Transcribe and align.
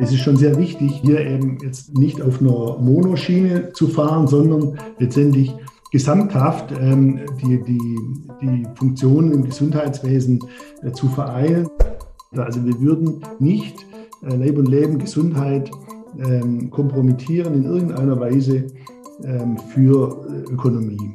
Es 0.00 0.12
ist 0.12 0.20
schon 0.20 0.36
sehr 0.36 0.56
wichtig, 0.56 0.92
hier 1.02 1.20
eben 1.20 1.58
jetzt 1.62 1.94
nicht 1.96 2.22
auf 2.22 2.40
einer 2.40 2.78
Monoschiene 2.78 3.72
zu 3.74 3.86
fahren, 3.86 4.26
sondern 4.26 4.78
letztendlich 4.98 5.54
gesamthaft 5.92 6.72
ähm, 6.72 7.20
die, 7.42 7.62
die, 7.62 7.98
die 8.40 8.66
Funktionen 8.76 9.32
im 9.32 9.44
Gesundheitswesen 9.44 10.40
äh, 10.82 10.92
zu 10.92 11.08
vereinen. 11.08 11.68
Also 12.34 12.64
wir 12.64 12.80
würden 12.80 13.20
nicht 13.40 13.84
äh, 14.22 14.34
Leib 14.36 14.56
und 14.56 14.68
Leben, 14.68 14.98
Gesundheit 14.98 15.70
ähm, 16.18 16.70
kompromittieren 16.70 17.54
in 17.54 17.64
irgendeiner 17.64 18.18
Weise 18.18 18.68
ähm, 19.22 19.58
für 19.74 20.26
äh, 20.30 20.52
Ökonomie. 20.52 21.14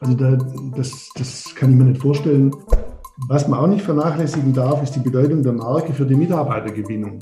Also 0.00 0.14
da, 0.14 0.36
das, 0.76 1.10
das 1.16 1.54
kann 1.54 1.70
ich 1.70 1.76
mir 1.76 1.84
nicht 1.84 2.00
vorstellen. 2.00 2.50
Was 3.28 3.46
man 3.46 3.60
auch 3.60 3.68
nicht 3.68 3.82
vernachlässigen 3.82 4.52
darf, 4.52 4.82
ist 4.82 4.96
die 4.96 5.00
Bedeutung 5.00 5.44
der 5.44 5.52
Marke 5.52 5.92
für 5.92 6.04
die 6.04 6.16
Mitarbeitergewinnung. 6.16 7.20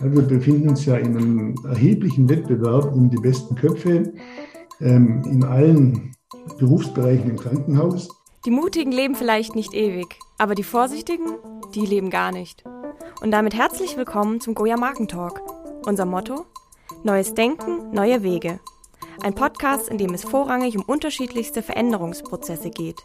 Wir 0.00 0.22
befinden 0.22 0.68
uns 0.68 0.86
ja 0.86 0.96
in 0.96 1.16
einem 1.16 1.54
erheblichen 1.64 2.28
Wettbewerb 2.28 2.94
um 2.94 3.10
die 3.10 3.16
besten 3.16 3.56
Köpfe 3.56 4.12
ähm, 4.80 5.24
in 5.24 5.42
allen 5.42 6.14
Berufsbereichen 6.56 7.30
im 7.30 7.36
Krankenhaus. 7.36 8.08
Die 8.44 8.52
Mutigen 8.52 8.92
leben 8.92 9.16
vielleicht 9.16 9.56
nicht 9.56 9.74
ewig, 9.74 10.06
aber 10.38 10.54
die 10.54 10.62
Vorsichtigen, 10.62 11.26
die 11.74 11.84
leben 11.84 12.10
gar 12.10 12.30
nicht. 12.30 12.62
Und 13.22 13.32
damit 13.32 13.56
herzlich 13.56 13.96
willkommen 13.96 14.40
zum 14.40 14.54
Goya 14.54 14.76
Markentalk. 14.76 15.42
Unser 15.84 16.06
Motto? 16.06 16.46
Neues 17.02 17.34
Denken, 17.34 17.90
neue 17.90 18.22
Wege. 18.22 18.60
Ein 19.24 19.34
Podcast, 19.34 19.88
in 19.88 19.98
dem 19.98 20.14
es 20.14 20.22
vorrangig 20.22 20.76
um 20.76 20.84
unterschiedlichste 20.84 21.60
Veränderungsprozesse 21.60 22.70
geht. 22.70 23.02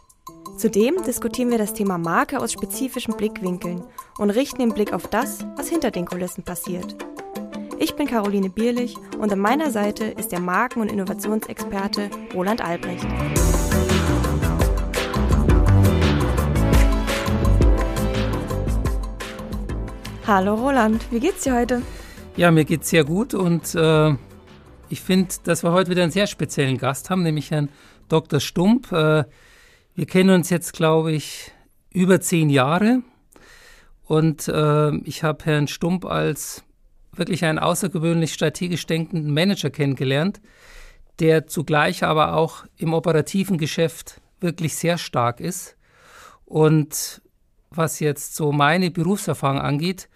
Zudem 0.56 1.02
diskutieren 1.04 1.50
wir 1.50 1.58
das 1.58 1.74
Thema 1.74 1.98
Marke 1.98 2.38
aus 2.38 2.52
spezifischen 2.52 3.16
Blickwinkeln 3.16 3.82
und 4.18 4.30
richten 4.30 4.60
den 4.60 4.72
Blick 4.72 4.92
auf 4.92 5.08
das, 5.08 5.44
was 5.56 5.68
hinter 5.68 5.90
den 5.90 6.06
Kulissen 6.06 6.44
passiert. 6.44 6.94
Ich 7.80 7.96
bin 7.96 8.06
Caroline 8.06 8.50
Bierlich 8.50 8.94
und 9.18 9.32
an 9.32 9.40
meiner 9.40 9.72
Seite 9.72 10.04
ist 10.04 10.30
der 10.30 10.38
Marken- 10.38 10.80
und 10.80 10.92
Innovationsexperte 10.92 12.08
Roland 12.32 12.64
Albrecht. 12.64 13.04
Hallo 20.24 20.54
Roland, 20.54 21.04
wie 21.10 21.18
geht's 21.18 21.42
dir 21.42 21.56
heute? 21.56 21.82
Ja, 22.36 22.52
mir 22.52 22.64
geht's 22.64 22.90
sehr 22.90 23.02
gut 23.02 23.34
und 23.34 23.74
äh, 23.74 24.14
ich 24.88 25.00
finde, 25.00 25.34
dass 25.42 25.64
wir 25.64 25.72
heute 25.72 25.90
wieder 25.90 26.04
einen 26.04 26.12
sehr 26.12 26.28
speziellen 26.28 26.78
Gast 26.78 27.10
haben, 27.10 27.24
nämlich 27.24 27.50
Herrn 27.50 27.70
Dr. 28.08 28.38
Stump. 28.38 28.92
Äh, 28.92 29.24
wir 29.94 30.06
kennen 30.06 30.30
uns 30.30 30.50
jetzt, 30.50 30.72
glaube 30.72 31.12
ich, 31.12 31.52
über 31.92 32.20
zehn 32.20 32.50
Jahre. 32.50 33.02
Und 34.04 34.48
äh, 34.48 34.94
ich 34.98 35.22
habe 35.22 35.44
Herrn 35.44 35.68
Stump 35.68 36.04
als 36.04 36.64
wirklich 37.12 37.44
einen 37.44 37.58
außergewöhnlich 37.58 38.34
strategisch 38.34 38.86
denkenden 38.86 39.32
Manager 39.32 39.70
kennengelernt, 39.70 40.40
der 41.20 41.46
zugleich 41.46 42.02
aber 42.02 42.34
auch 42.34 42.64
im 42.76 42.92
operativen 42.92 43.56
Geschäft 43.56 44.20
wirklich 44.40 44.74
sehr 44.76 44.98
stark 44.98 45.40
ist. 45.40 45.76
Und 46.44 47.22
was 47.70 48.00
jetzt 48.00 48.34
so 48.34 48.52
meine 48.52 48.90
Berufserfahrung 48.90 49.60
angeht, 49.60 50.08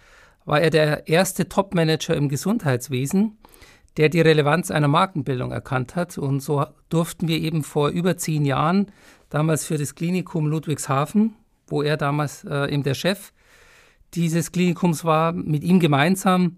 war 0.44 0.60
er 0.60 0.70
der 0.70 1.08
erste 1.08 1.48
Top-Manager 1.48 2.14
im 2.16 2.28
Gesundheitswesen, 2.28 3.38
der 3.96 4.08
die 4.08 4.20
Relevanz 4.20 4.70
einer 4.70 4.88
Markenbildung 4.88 5.52
erkannt 5.52 5.94
hat. 5.94 6.18
Und 6.18 6.40
so 6.40 6.66
durften 6.88 7.28
wir 7.28 7.38
eben 7.38 7.62
vor 7.62 7.90
über 7.90 8.16
zehn 8.16 8.44
Jahren 8.44 8.90
damals 9.30 9.64
für 9.64 9.78
das 9.78 9.94
Klinikum 9.94 10.46
Ludwigshafen, 10.46 11.34
wo 11.66 11.82
er 11.82 11.96
damals 11.96 12.44
äh, 12.44 12.72
eben 12.72 12.82
der 12.82 12.94
Chef 12.94 13.32
dieses 14.14 14.52
Klinikums 14.52 15.04
war, 15.04 15.32
mit 15.32 15.62
ihm 15.62 15.80
gemeinsam 15.80 16.56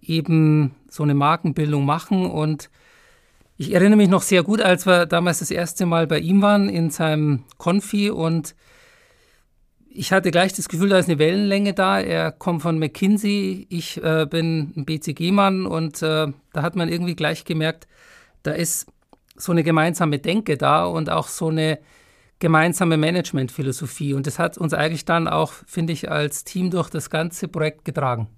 eben 0.00 0.74
so 0.88 1.02
eine 1.02 1.14
Markenbildung 1.14 1.84
machen. 1.84 2.26
Und 2.26 2.70
ich 3.56 3.74
erinnere 3.74 3.96
mich 3.96 4.08
noch 4.08 4.22
sehr 4.22 4.42
gut, 4.42 4.60
als 4.60 4.86
wir 4.86 5.06
damals 5.06 5.40
das 5.40 5.50
erste 5.50 5.84
Mal 5.86 6.06
bei 6.06 6.18
ihm 6.18 6.40
waren 6.42 6.68
in 6.68 6.90
seinem 6.90 7.44
Konfi 7.58 8.10
und 8.10 8.54
ich 9.90 10.12
hatte 10.12 10.30
gleich 10.30 10.52
das 10.52 10.68
Gefühl, 10.68 10.90
da 10.90 10.98
ist 10.98 11.08
eine 11.08 11.18
Wellenlänge 11.18 11.74
da. 11.74 11.98
Er 11.98 12.30
kommt 12.30 12.62
von 12.62 12.78
McKinsey, 12.78 13.66
ich 13.68 14.00
äh, 14.00 14.26
bin 14.30 14.72
ein 14.76 14.84
BCG-Mann 14.84 15.66
und 15.66 16.02
äh, 16.02 16.28
da 16.52 16.62
hat 16.62 16.76
man 16.76 16.88
irgendwie 16.88 17.16
gleich 17.16 17.44
gemerkt, 17.44 17.88
da 18.44 18.52
ist 18.52 18.86
so 19.34 19.50
eine 19.50 19.64
gemeinsame 19.64 20.20
Denke 20.20 20.56
da 20.56 20.84
und 20.84 21.10
auch 21.10 21.26
so 21.26 21.48
eine 21.48 21.80
gemeinsame 22.38 22.96
Managementphilosophie. 22.96 24.14
Und 24.14 24.26
das 24.26 24.38
hat 24.38 24.58
uns 24.58 24.72
eigentlich 24.74 25.04
dann 25.04 25.28
auch, 25.28 25.52
finde 25.66 25.92
ich, 25.92 26.10
als 26.10 26.44
Team 26.44 26.70
durch 26.70 26.90
das 26.90 27.10
ganze 27.10 27.48
Projekt 27.48 27.84
getragen. 27.84 28.28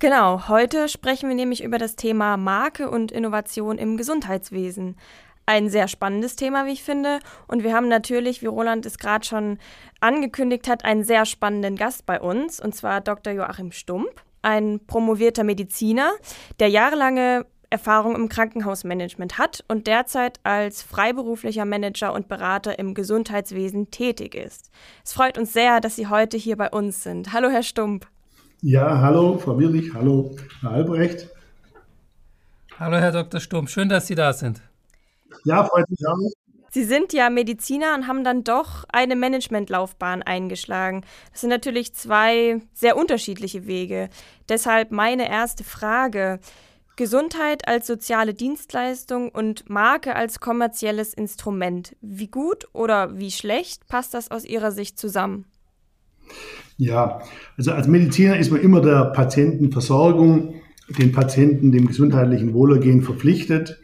Genau, 0.00 0.48
heute 0.48 0.88
sprechen 0.88 1.28
wir 1.28 1.34
nämlich 1.34 1.62
über 1.62 1.78
das 1.78 1.96
Thema 1.96 2.36
Marke 2.36 2.88
und 2.88 3.10
Innovation 3.10 3.78
im 3.78 3.96
Gesundheitswesen. 3.96 4.96
Ein 5.44 5.70
sehr 5.70 5.88
spannendes 5.88 6.36
Thema, 6.36 6.66
wie 6.66 6.72
ich 6.72 6.82
finde. 6.82 7.20
Und 7.46 7.64
wir 7.64 7.74
haben 7.74 7.88
natürlich, 7.88 8.42
wie 8.42 8.46
Roland 8.46 8.86
es 8.86 8.98
gerade 8.98 9.24
schon 9.24 9.58
angekündigt 10.00 10.68
hat, 10.68 10.84
einen 10.84 11.04
sehr 11.04 11.24
spannenden 11.24 11.74
Gast 11.74 12.06
bei 12.06 12.20
uns, 12.20 12.60
und 12.60 12.74
zwar 12.74 13.00
Dr. 13.00 13.32
Joachim 13.32 13.72
Stump, 13.72 14.22
ein 14.42 14.78
promovierter 14.86 15.44
Mediziner, 15.44 16.12
der 16.60 16.68
jahrelange 16.68 17.46
Erfahrung 17.70 18.16
im 18.16 18.28
Krankenhausmanagement 18.28 19.38
hat 19.38 19.64
und 19.68 19.86
derzeit 19.86 20.40
als 20.42 20.82
freiberuflicher 20.82 21.64
Manager 21.64 22.12
und 22.14 22.28
Berater 22.28 22.78
im 22.78 22.94
Gesundheitswesen 22.94 23.90
tätig 23.90 24.34
ist. 24.34 24.70
Es 25.04 25.12
freut 25.12 25.36
uns 25.36 25.52
sehr, 25.52 25.80
dass 25.80 25.96
Sie 25.96 26.06
heute 26.06 26.36
hier 26.36 26.56
bei 26.56 26.70
uns 26.70 27.02
sind. 27.02 27.32
Hallo, 27.32 27.50
Herr 27.50 27.62
Stump. 27.62 28.06
Ja, 28.62 29.00
hallo, 29.00 29.38
Frau 29.38 29.58
Wirlich, 29.58 29.92
hallo, 29.94 30.34
Herr 30.60 30.70
Albrecht. 30.70 31.28
Hallo, 32.78 32.96
Herr 32.96 33.12
Dr. 33.12 33.40
Stump, 33.40 33.68
schön, 33.68 33.88
dass 33.88 34.06
Sie 34.06 34.14
da 34.14 34.32
sind. 34.32 34.62
Ja, 35.44 35.64
freut 35.64 35.88
mich 35.90 36.00
auch. 36.06 36.16
Sie 36.70 36.84
sind 36.84 37.12
ja 37.12 37.30
Mediziner 37.30 37.94
und 37.94 38.06
haben 38.06 38.24
dann 38.24 38.44
doch 38.44 38.84
eine 38.90 39.16
Managementlaufbahn 39.16 40.22
eingeschlagen. 40.22 41.02
Das 41.32 41.40
sind 41.40 41.50
natürlich 41.50 41.94
zwei 41.94 42.60
sehr 42.74 42.96
unterschiedliche 42.96 43.66
Wege. 43.66 44.10
Deshalb 44.48 44.90
meine 44.90 45.28
erste 45.28 45.64
Frage. 45.64 46.40
Gesundheit 46.98 47.68
als 47.68 47.86
soziale 47.86 48.34
Dienstleistung 48.34 49.28
und 49.30 49.70
Marke 49.70 50.16
als 50.16 50.40
kommerzielles 50.40 51.14
Instrument. 51.14 51.96
Wie 52.02 52.26
gut 52.26 52.66
oder 52.72 53.16
wie 53.18 53.30
schlecht 53.30 53.86
passt 53.86 54.14
das 54.14 54.32
aus 54.32 54.44
Ihrer 54.44 54.72
Sicht 54.72 54.98
zusammen? 54.98 55.46
Ja, 56.76 57.22
also 57.56 57.70
als 57.70 57.86
Mediziner 57.86 58.36
ist 58.36 58.50
man 58.50 58.60
immer 58.60 58.80
der 58.80 59.06
Patientenversorgung, 59.06 60.56
den 60.98 61.12
Patienten, 61.12 61.70
dem 61.70 61.86
gesundheitlichen 61.86 62.52
Wohlergehen 62.52 63.02
verpflichtet. 63.02 63.78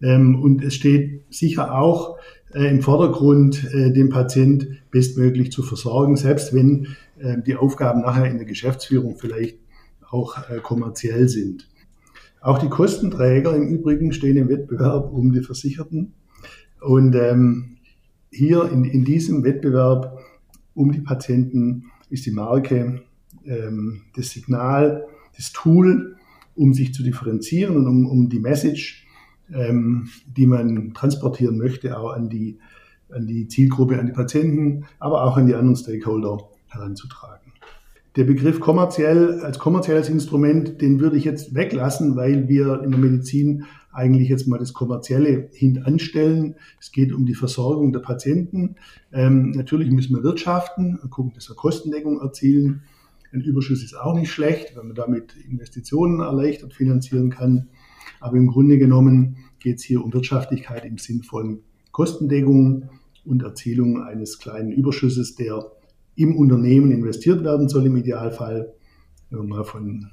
Ähm, 0.00 0.40
und 0.40 0.62
es 0.62 0.76
steht 0.76 1.24
sicher 1.28 1.74
auch 1.74 2.18
äh, 2.54 2.70
im 2.70 2.82
Vordergrund, 2.82 3.64
äh, 3.74 3.90
den 3.92 4.10
Patient 4.10 4.68
bestmöglich 4.92 5.50
zu 5.50 5.64
versorgen, 5.64 6.16
selbst 6.16 6.54
wenn 6.54 6.96
äh, 7.18 7.36
die 7.44 7.56
Aufgaben 7.56 8.02
nachher 8.02 8.26
in 8.26 8.38
der 8.38 8.46
Geschäftsführung 8.46 9.16
vielleicht 9.16 9.58
auch 10.08 10.36
kommerziell 10.62 11.28
sind. 11.28 11.68
Auch 12.40 12.58
die 12.58 12.68
Kostenträger 12.68 13.54
im 13.54 13.68
Übrigen 13.68 14.12
stehen 14.12 14.36
im 14.36 14.48
Wettbewerb 14.48 15.12
um 15.12 15.32
die 15.32 15.42
Versicherten. 15.42 16.14
Und 16.80 17.14
ähm, 17.14 17.76
hier 18.30 18.70
in, 18.70 18.84
in 18.84 19.04
diesem 19.04 19.44
Wettbewerb 19.44 20.18
um 20.74 20.92
die 20.92 21.00
Patienten 21.00 21.90
ist 22.08 22.24
die 22.24 22.30
Marke 22.30 23.02
ähm, 23.44 24.02
das 24.16 24.30
Signal, 24.30 25.06
das 25.36 25.52
Tool, 25.52 26.16
um 26.54 26.72
sich 26.72 26.94
zu 26.94 27.02
differenzieren 27.02 27.76
und 27.76 27.86
um, 27.86 28.06
um 28.06 28.28
die 28.28 28.40
Message, 28.40 29.06
ähm, 29.52 30.08
die 30.26 30.46
man 30.46 30.94
transportieren 30.94 31.58
möchte, 31.58 31.98
auch 31.98 32.12
an 32.12 32.28
die, 32.28 32.58
an 33.10 33.26
die 33.26 33.48
Zielgruppe, 33.48 33.98
an 33.98 34.06
die 34.06 34.12
Patienten, 34.12 34.84
aber 34.98 35.24
auch 35.24 35.36
an 35.36 35.46
die 35.46 35.54
anderen 35.54 35.76
Stakeholder 35.76 36.38
heranzutragen. 36.68 37.49
Der 38.16 38.24
Begriff 38.24 38.58
kommerziell 38.58 39.40
als 39.40 39.60
kommerzielles 39.60 40.08
Instrument, 40.08 40.80
den 40.80 40.98
würde 40.98 41.16
ich 41.16 41.24
jetzt 41.24 41.54
weglassen, 41.54 42.16
weil 42.16 42.48
wir 42.48 42.82
in 42.82 42.90
der 42.90 42.98
Medizin 42.98 43.66
eigentlich 43.92 44.28
jetzt 44.28 44.48
mal 44.48 44.58
das 44.58 44.72
Kommerzielle 44.72 45.48
hintanstellen. 45.52 46.56
Es 46.80 46.90
geht 46.90 47.12
um 47.12 47.24
die 47.24 47.34
Versorgung 47.34 47.92
der 47.92 48.00
Patienten. 48.00 48.76
Ähm, 49.12 49.52
natürlich 49.52 49.90
müssen 49.90 50.14
wir 50.16 50.24
wirtschaften, 50.24 50.98
gucken, 51.10 51.32
dass 51.34 51.48
wir 51.48 51.54
Kostendeckung 51.54 52.20
erzielen. 52.20 52.82
Ein 53.32 53.42
Überschuss 53.42 53.82
ist 53.82 53.94
auch 53.94 54.14
nicht 54.14 54.32
schlecht, 54.32 54.76
wenn 54.76 54.88
man 54.88 54.96
damit 54.96 55.36
Investitionen 55.48 56.20
erleichtert 56.20 56.74
finanzieren 56.74 57.30
kann. 57.30 57.68
Aber 58.18 58.36
im 58.36 58.48
Grunde 58.48 58.78
genommen 58.78 59.36
geht 59.60 59.78
es 59.78 59.84
hier 59.84 60.04
um 60.04 60.12
Wirtschaftlichkeit 60.12 60.84
im 60.84 60.98
Sinn 60.98 61.22
von 61.22 61.60
Kostendeckung 61.92 62.88
und 63.24 63.42
Erzielung 63.42 64.02
eines 64.02 64.38
kleinen 64.38 64.72
Überschusses, 64.72 65.36
der 65.36 65.70
im 66.20 66.36
Unternehmen 66.36 66.92
investiert 66.92 67.42
werden 67.44 67.68
soll 67.68 67.86
im 67.86 67.96
Idealfall. 67.96 68.72
Wenn 69.30 69.38
wir 69.40 69.56
mal 69.56 69.64
von, 69.64 70.10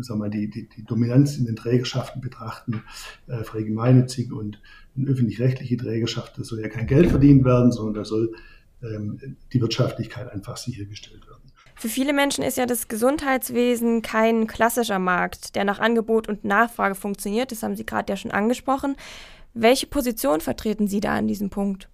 sagen 0.00 0.20
wir, 0.20 0.28
die, 0.28 0.48
die, 0.50 0.68
die 0.68 0.84
Dominanz 0.84 1.36
in 1.38 1.46
den 1.46 1.56
Trägerschaften 1.56 2.20
betrachten, 2.20 2.82
äh, 3.26 3.42
frei 3.42 3.62
gemeinnützig 3.62 4.30
und 4.32 4.60
öffentlich-rechtliche 4.96 5.76
Trägerschaft, 5.76 6.38
da 6.38 6.44
soll 6.44 6.60
ja 6.60 6.68
kein 6.68 6.86
Geld 6.86 7.08
verdient 7.08 7.44
werden, 7.44 7.72
sondern 7.72 7.94
da 7.94 8.04
soll 8.04 8.34
ähm, 8.82 9.36
die 9.52 9.60
Wirtschaftlichkeit 9.60 10.30
einfach 10.30 10.56
sichergestellt 10.56 11.26
werden. 11.26 11.42
Für 11.74 11.88
viele 11.88 12.12
Menschen 12.12 12.42
ist 12.44 12.58
ja 12.58 12.66
das 12.66 12.88
Gesundheitswesen 12.88 14.02
kein 14.02 14.48
klassischer 14.48 14.98
Markt, 14.98 15.54
der 15.54 15.64
nach 15.64 15.78
Angebot 15.78 16.28
und 16.28 16.44
Nachfrage 16.44 16.94
funktioniert. 16.96 17.52
Das 17.52 17.62
haben 17.62 17.76
Sie 17.76 17.86
gerade 17.86 18.12
ja 18.12 18.16
schon 18.16 18.32
angesprochen. 18.32 18.96
Welche 19.54 19.86
Position 19.86 20.40
vertreten 20.40 20.88
Sie 20.88 21.00
da 21.00 21.14
an 21.14 21.28
diesem 21.28 21.50
Punkt? 21.50 21.88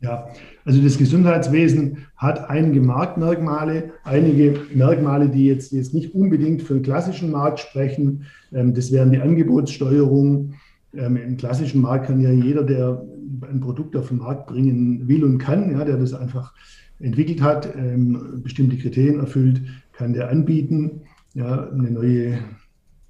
Ja, 0.00 0.28
also 0.64 0.82
das 0.82 0.98
Gesundheitswesen 0.98 2.06
hat 2.16 2.50
einige 2.50 2.80
Marktmerkmale, 2.82 3.92
einige 4.04 4.60
Merkmale, 4.74 5.30
die 5.30 5.46
jetzt, 5.46 5.72
jetzt 5.72 5.94
nicht 5.94 6.14
unbedingt 6.14 6.62
für 6.62 6.74
den 6.74 6.82
klassischen 6.82 7.30
Markt 7.30 7.60
sprechen. 7.60 8.24
Ähm, 8.52 8.74
das 8.74 8.92
wären 8.92 9.10
die 9.10 9.18
Angebotssteuerung. 9.18 10.54
Ähm, 10.94 11.16
Im 11.16 11.36
klassischen 11.38 11.80
Markt 11.80 12.06
kann 12.06 12.20
ja 12.20 12.30
jeder, 12.30 12.62
der 12.62 13.02
ein 13.50 13.60
Produkt 13.60 13.96
auf 13.96 14.08
den 14.08 14.18
Markt 14.18 14.46
bringen 14.46 15.08
will 15.08 15.24
und 15.24 15.38
kann, 15.38 15.72
ja, 15.72 15.84
der 15.84 15.96
das 15.96 16.12
einfach 16.12 16.52
entwickelt 17.00 17.42
hat, 17.42 17.74
ähm, 17.76 18.40
bestimmte 18.42 18.76
Kriterien 18.76 19.20
erfüllt, 19.20 19.62
kann 19.92 20.12
der 20.12 20.30
anbieten. 20.30 21.02
Ja, 21.34 21.70
eine 21.70 21.90
neue 21.90 22.38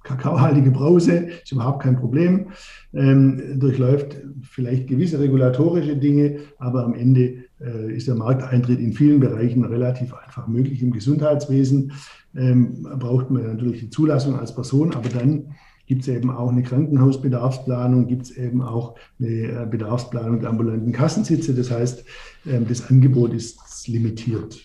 kakaohaltige 0.07 0.71
Brause 0.71 1.27
ist 1.43 1.51
überhaupt 1.51 1.83
kein 1.83 1.97
Problem. 1.97 2.47
Ähm, 2.93 3.59
durchläuft 3.59 4.17
vielleicht 4.41 4.87
gewisse 4.87 5.19
regulatorische 5.19 5.97
Dinge, 5.97 6.37
aber 6.57 6.85
am 6.85 6.93
Ende 6.93 7.43
äh, 7.59 7.93
ist 7.95 8.07
der 8.07 8.15
Markteintritt 8.15 8.79
in 8.79 8.93
vielen 8.93 9.19
Bereichen 9.19 9.65
relativ 9.65 10.13
einfach 10.13 10.47
möglich. 10.47 10.81
Im 10.81 10.91
Gesundheitswesen 10.91 11.91
ähm, 12.35 12.87
braucht 12.97 13.29
man 13.29 13.45
natürlich 13.47 13.81
die 13.81 13.89
Zulassung 13.89 14.39
als 14.39 14.55
Person, 14.55 14.93
aber 14.93 15.09
dann 15.09 15.55
gibt 15.87 16.01
es 16.01 16.07
eben 16.07 16.29
auch 16.29 16.51
eine 16.51 16.63
Krankenhausbedarfsplanung, 16.63 18.07
gibt 18.07 18.23
es 18.23 18.31
eben 18.37 18.61
auch 18.61 18.95
eine 19.19 19.29
äh, 19.29 19.67
Bedarfsplanung 19.69 20.41
der 20.41 20.49
ambulanten 20.49 20.91
Kassensitze. 20.91 21.53
Das 21.53 21.71
heißt, 21.71 22.05
ähm, 22.45 22.65
das 22.67 22.89
Angebot 22.89 23.33
ist 23.33 23.87
limitiert. 23.87 24.59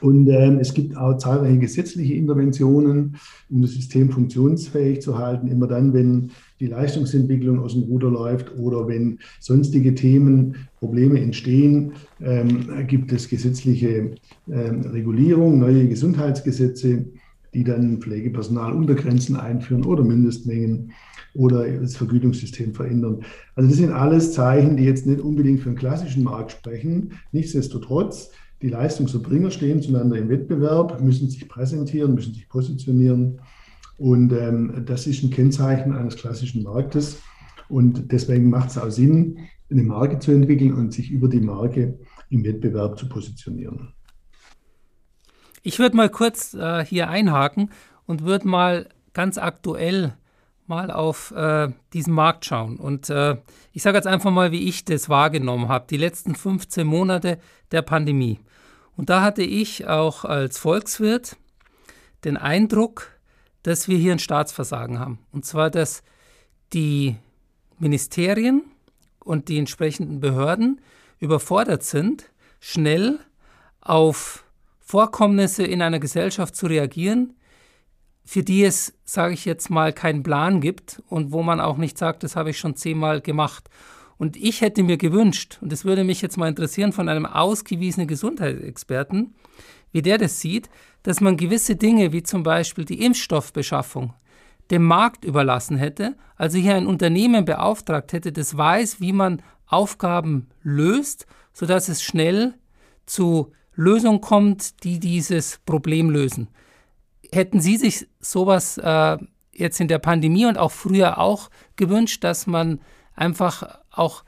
Und 0.00 0.28
ähm, 0.28 0.58
es 0.58 0.74
gibt 0.74 0.96
auch 0.96 1.16
zahlreiche 1.18 1.58
gesetzliche 1.58 2.14
Interventionen, 2.14 3.16
um 3.50 3.62
das 3.62 3.72
System 3.72 4.10
funktionsfähig 4.10 5.02
zu 5.02 5.18
halten. 5.18 5.48
Immer 5.48 5.66
dann, 5.66 5.92
wenn 5.92 6.30
die 6.60 6.66
Leistungsentwicklung 6.66 7.58
aus 7.60 7.74
dem 7.74 7.84
Ruder 7.84 8.10
läuft 8.10 8.56
oder 8.58 8.86
wenn 8.86 9.18
sonstige 9.40 9.94
Themen, 9.94 10.56
Probleme 10.78 11.20
entstehen, 11.20 11.92
ähm, 12.22 12.86
gibt 12.86 13.12
es 13.12 13.28
gesetzliche 13.28 14.12
ähm, 14.50 14.80
Regulierung, 14.82 15.58
neue 15.58 15.88
Gesundheitsgesetze, 15.88 17.06
die 17.54 17.64
dann 17.64 17.98
Pflegepersonal 17.98 18.72
Untergrenzen 18.72 19.36
einführen 19.36 19.84
oder 19.84 20.04
Mindestmengen 20.04 20.92
oder 21.34 21.68
das 21.68 21.96
Vergütungssystem 21.96 22.74
verändern. 22.74 23.20
Also 23.54 23.68
das 23.68 23.78
sind 23.78 23.92
alles 23.92 24.32
Zeichen, 24.32 24.76
die 24.76 24.84
jetzt 24.84 25.06
nicht 25.06 25.20
unbedingt 25.20 25.60
für 25.60 25.70
den 25.70 25.78
klassischen 25.78 26.24
Markt 26.24 26.52
sprechen. 26.52 27.12
Nichtsdestotrotz 27.32 28.30
die 28.62 28.68
Leistungserbringer 28.68 29.50
stehen 29.50 29.80
zueinander 29.80 30.16
im 30.16 30.28
Wettbewerb, 30.28 31.00
müssen 31.00 31.30
sich 31.30 31.48
präsentieren, 31.48 32.14
müssen 32.14 32.34
sich 32.34 32.48
positionieren. 32.48 33.40
Und 33.96 34.32
ähm, 34.32 34.84
das 34.86 35.06
ist 35.06 35.22
ein 35.22 35.30
Kennzeichen 35.30 35.92
eines 35.92 36.16
klassischen 36.16 36.62
Marktes. 36.62 37.20
Und 37.68 38.12
deswegen 38.12 38.50
macht 38.50 38.70
es 38.70 38.78
auch 38.78 38.90
Sinn, 38.90 39.38
eine 39.70 39.82
Marke 39.82 40.18
zu 40.18 40.32
entwickeln 40.32 40.74
und 40.74 40.92
sich 40.92 41.10
über 41.10 41.28
die 41.28 41.40
Marke 41.40 41.98
im 42.28 42.44
Wettbewerb 42.44 42.98
zu 42.98 43.08
positionieren. 43.08 43.94
Ich 45.62 45.78
würde 45.78 45.96
mal 45.96 46.08
kurz 46.08 46.54
äh, 46.54 46.84
hier 46.84 47.08
einhaken 47.08 47.70
und 48.06 48.24
würde 48.24 48.48
mal 48.48 48.88
ganz 49.12 49.38
aktuell 49.38 50.14
mal 50.70 50.90
auf 50.90 51.32
äh, 51.32 51.68
diesen 51.92 52.14
Markt 52.14 52.46
schauen. 52.46 52.76
Und 52.76 53.10
äh, 53.10 53.36
ich 53.72 53.82
sage 53.82 53.98
jetzt 53.98 54.06
einfach 54.06 54.30
mal, 54.30 54.52
wie 54.52 54.68
ich 54.68 54.86
das 54.86 55.10
wahrgenommen 55.10 55.68
habe, 55.68 55.86
die 55.90 55.98
letzten 55.98 56.34
15 56.34 56.86
Monate 56.86 57.38
der 57.72 57.82
Pandemie. 57.82 58.38
Und 58.96 59.10
da 59.10 59.20
hatte 59.20 59.42
ich 59.42 59.86
auch 59.88 60.24
als 60.24 60.58
Volkswirt 60.58 61.36
den 62.24 62.36
Eindruck, 62.36 63.18
dass 63.64 63.88
wir 63.88 63.98
hier 63.98 64.12
ein 64.12 64.18
Staatsversagen 64.18 64.98
haben. 64.98 65.18
Und 65.32 65.44
zwar, 65.44 65.70
dass 65.70 66.02
die 66.72 67.16
Ministerien 67.78 68.62
und 69.18 69.48
die 69.48 69.58
entsprechenden 69.58 70.20
Behörden 70.20 70.80
überfordert 71.18 71.82
sind, 71.82 72.30
schnell 72.60 73.18
auf 73.80 74.44
Vorkommnisse 74.78 75.64
in 75.64 75.82
einer 75.82 75.98
Gesellschaft 75.98 76.54
zu 76.54 76.66
reagieren, 76.66 77.34
für 78.24 78.42
die 78.42 78.64
es, 78.64 78.94
sage 79.04 79.34
ich 79.34 79.44
jetzt 79.44 79.70
mal, 79.70 79.92
keinen 79.92 80.22
Plan 80.22 80.60
gibt 80.60 81.02
und 81.08 81.32
wo 81.32 81.42
man 81.42 81.60
auch 81.60 81.76
nicht 81.76 81.98
sagt, 81.98 82.22
das 82.22 82.36
habe 82.36 82.50
ich 82.50 82.58
schon 82.58 82.76
zehnmal 82.76 83.20
gemacht. 83.20 83.68
Und 84.18 84.36
ich 84.36 84.60
hätte 84.60 84.82
mir 84.82 84.98
gewünscht, 84.98 85.58
und 85.60 85.72
das 85.72 85.84
würde 85.84 86.04
mich 86.04 86.20
jetzt 86.20 86.36
mal 86.36 86.48
interessieren 86.48 86.92
von 86.92 87.08
einem 87.08 87.26
ausgewiesenen 87.26 88.06
Gesundheitsexperten, 88.06 89.34
wie 89.92 90.02
der 90.02 90.18
das 90.18 90.40
sieht, 90.40 90.68
dass 91.02 91.20
man 91.20 91.36
gewisse 91.36 91.76
Dinge 91.76 92.12
wie 92.12 92.22
zum 92.22 92.42
Beispiel 92.42 92.84
die 92.84 93.04
Impfstoffbeschaffung 93.04 94.12
dem 94.70 94.84
Markt 94.84 95.24
überlassen 95.24 95.76
hätte, 95.76 96.14
also 96.36 96.58
hier 96.58 96.76
ein 96.76 96.86
Unternehmen 96.86 97.44
beauftragt 97.44 98.12
hätte, 98.12 98.32
das 98.32 98.56
weiß, 98.56 99.00
wie 99.00 99.12
man 99.12 99.42
Aufgaben 99.66 100.48
löst, 100.62 101.26
sodass 101.52 101.88
es 101.88 102.02
schnell 102.02 102.54
zu 103.06 103.52
Lösungen 103.74 104.20
kommt, 104.20 104.84
die 104.84 105.00
dieses 105.00 105.60
Problem 105.66 106.10
lösen. 106.10 106.48
Hätten 107.32 107.60
Sie 107.60 107.76
sich 107.76 108.08
sowas 108.20 108.78
äh, 108.78 109.18
jetzt 109.52 109.80
in 109.80 109.88
der 109.88 109.98
Pandemie 109.98 110.46
und 110.46 110.58
auch 110.58 110.72
früher 110.72 111.18
auch 111.18 111.50
gewünscht, 111.76 112.24
dass 112.24 112.46
man 112.46 112.80
einfach 113.14 113.80
auch 113.90 114.24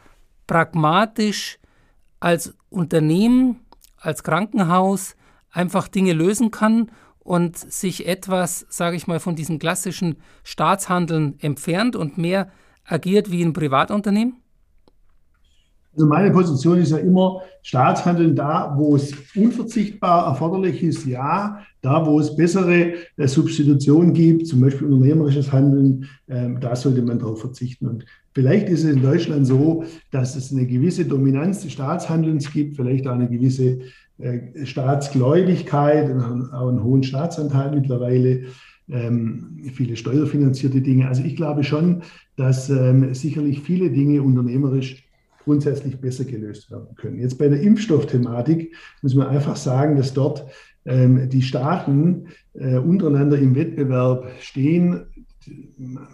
pragmatisch 0.46 1.58
als 2.20 2.54
Unternehmen, 2.70 3.60
als 3.98 4.22
Krankenhaus 4.22 5.16
einfach 5.50 5.88
Dinge 5.88 6.12
lösen 6.12 6.50
kann 6.50 6.90
und 7.18 7.56
sich 7.56 8.06
etwas, 8.06 8.66
sage 8.68 8.96
ich 8.96 9.06
mal, 9.06 9.20
von 9.20 9.36
diesem 9.36 9.58
klassischen 9.58 10.16
Staatshandeln 10.44 11.38
entfernt 11.40 11.96
und 11.96 12.18
mehr 12.18 12.50
agiert 12.84 13.30
wie 13.30 13.42
ein 13.42 13.52
Privatunternehmen? 13.52 14.41
Also 15.94 16.06
meine 16.06 16.30
Position 16.30 16.78
ist 16.78 16.90
ja 16.90 16.98
immer, 16.98 17.42
Staatshandeln 17.62 18.34
da, 18.34 18.74
wo 18.76 18.96
es 18.96 19.12
unverzichtbar 19.36 20.26
erforderlich 20.26 20.82
ist, 20.82 21.06
ja. 21.06 21.60
Da, 21.82 22.06
wo 22.06 22.18
es 22.18 22.34
bessere 22.34 22.94
äh, 23.16 23.28
Substitution 23.28 24.12
gibt, 24.12 24.46
zum 24.46 24.60
Beispiel 24.60 24.86
unternehmerisches 24.86 25.52
Handeln, 25.52 26.08
äh, 26.28 26.48
da 26.60 26.74
sollte 26.76 27.02
man 27.02 27.18
darauf 27.18 27.40
verzichten. 27.40 27.88
Und 27.88 28.06
vielleicht 28.32 28.68
ist 28.68 28.84
es 28.84 28.90
in 28.90 29.02
Deutschland 29.02 29.46
so, 29.46 29.84
dass 30.10 30.36
es 30.36 30.52
eine 30.52 30.66
gewisse 30.66 31.04
Dominanz 31.04 31.62
des 31.62 31.72
Staatshandelns 31.72 32.52
gibt, 32.52 32.76
vielleicht 32.76 33.06
auch 33.06 33.14
eine 33.14 33.28
gewisse 33.28 33.80
äh, 34.18 34.64
Staatsgläubigkeit, 34.64 36.10
auch 36.52 36.68
einen 36.68 36.84
hohen 36.84 37.02
Staatsanteil 37.02 37.72
mittlerweile. 37.74 38.44
Ähm, 38.88 39.60
viele 39.74 39.96
steuerfinanzierte 39.96 40.80
Dinge. 40.80 41.08
Also 41.08 41.22
ich 41.22 41.36
glaube 41.36 41.64
schon, 41.64 42.02
dass 42.36 42.70
ähm, 42.70 43.14
sicherlich 43.14 43.60
viele 43.60 43.90
Dinge 43.90 44.22
unternehmerisch 44.22 45.04
grundsätzlich 45.44 46.00
besser 46.00 46.24
gelöst 46.24 46.70
werden 46.70 46.94
können. 46.96 47.18
Jetzt 47.18 47.38
bei 47.38 47.48
der 47.48 47.60
Impfstoffthematik 47.60 48.74
muss 49.02 49.14
man 49.14 49.28
einfach 49.28 49.56
sagen, 49.56 49.96
dass 49.96 50.14
dort 50.14 50.44
ähm, 50.84 51.28
die 51.28 51.42
Staaten 51.42 52.26
äh, 52.54 52.76
untereinander 52.76 53.38
im 53.38 53.54
Wettbewerb 53.54 54.30
stehen. 54.40 55.06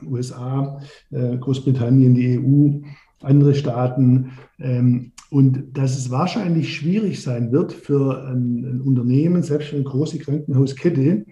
USA, 0.07 0.81
äh, 1.11 1.37
Großbritannien, 1.37 2.15
die 2.15 2.39
EU, 2.39 2.81
andere 3.21 3.55
Staaten. 3.55 4.31
Ähm, 4.59 5.13
und 5.31 5.77
dass 5.77 5.99
es 5.99 6.11
wahrscheinlich 6.11 6.75
schwierig 6.75 7.23
sein 7.23 7.53
wird 7.53 7.73
für 7.73 8.27
ein, 8.27 8.65
ein 8.65 8.81
Unternehmen, 8.81 9.43
selbst 9.43 9.69
für 9.69 9.77
eine 9.77 9.85
große 9.85 10.19
Krankenhauskette, 10.19 11.27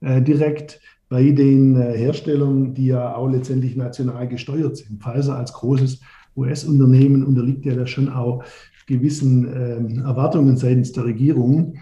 äh, 0.00 0.22
direkt 0.22 0.80
bei 1.08 1.30
den 1.30 1.76
äh, 1.76 1.96
Herstellern, 1.96 2.74
die 2.74 2.86
ja 2.86 3.14
auch 3.14 3.28
letztendlich 3.28 3.76
national 3.76 4.28
gesteuert 4.28 4.76
sind. 4.76 5.02
Pfizer 5.02 5.36
als 5.36 5.52
großes 5.54 6.00
US-Unternehmen 6.38 7.24
unterliegt 7.24 7.64
ja 7.64 7.74
da 7.74 7.86
schon 7.86 8.08
auch 8.08 8.44
gewissen 8.86 9.44
ähm, 9.44 10.04
Erwartungen 10.04 10.56
seitens 10.56 10.92
der 10.92 11.04
Regierung. 11.04 11.74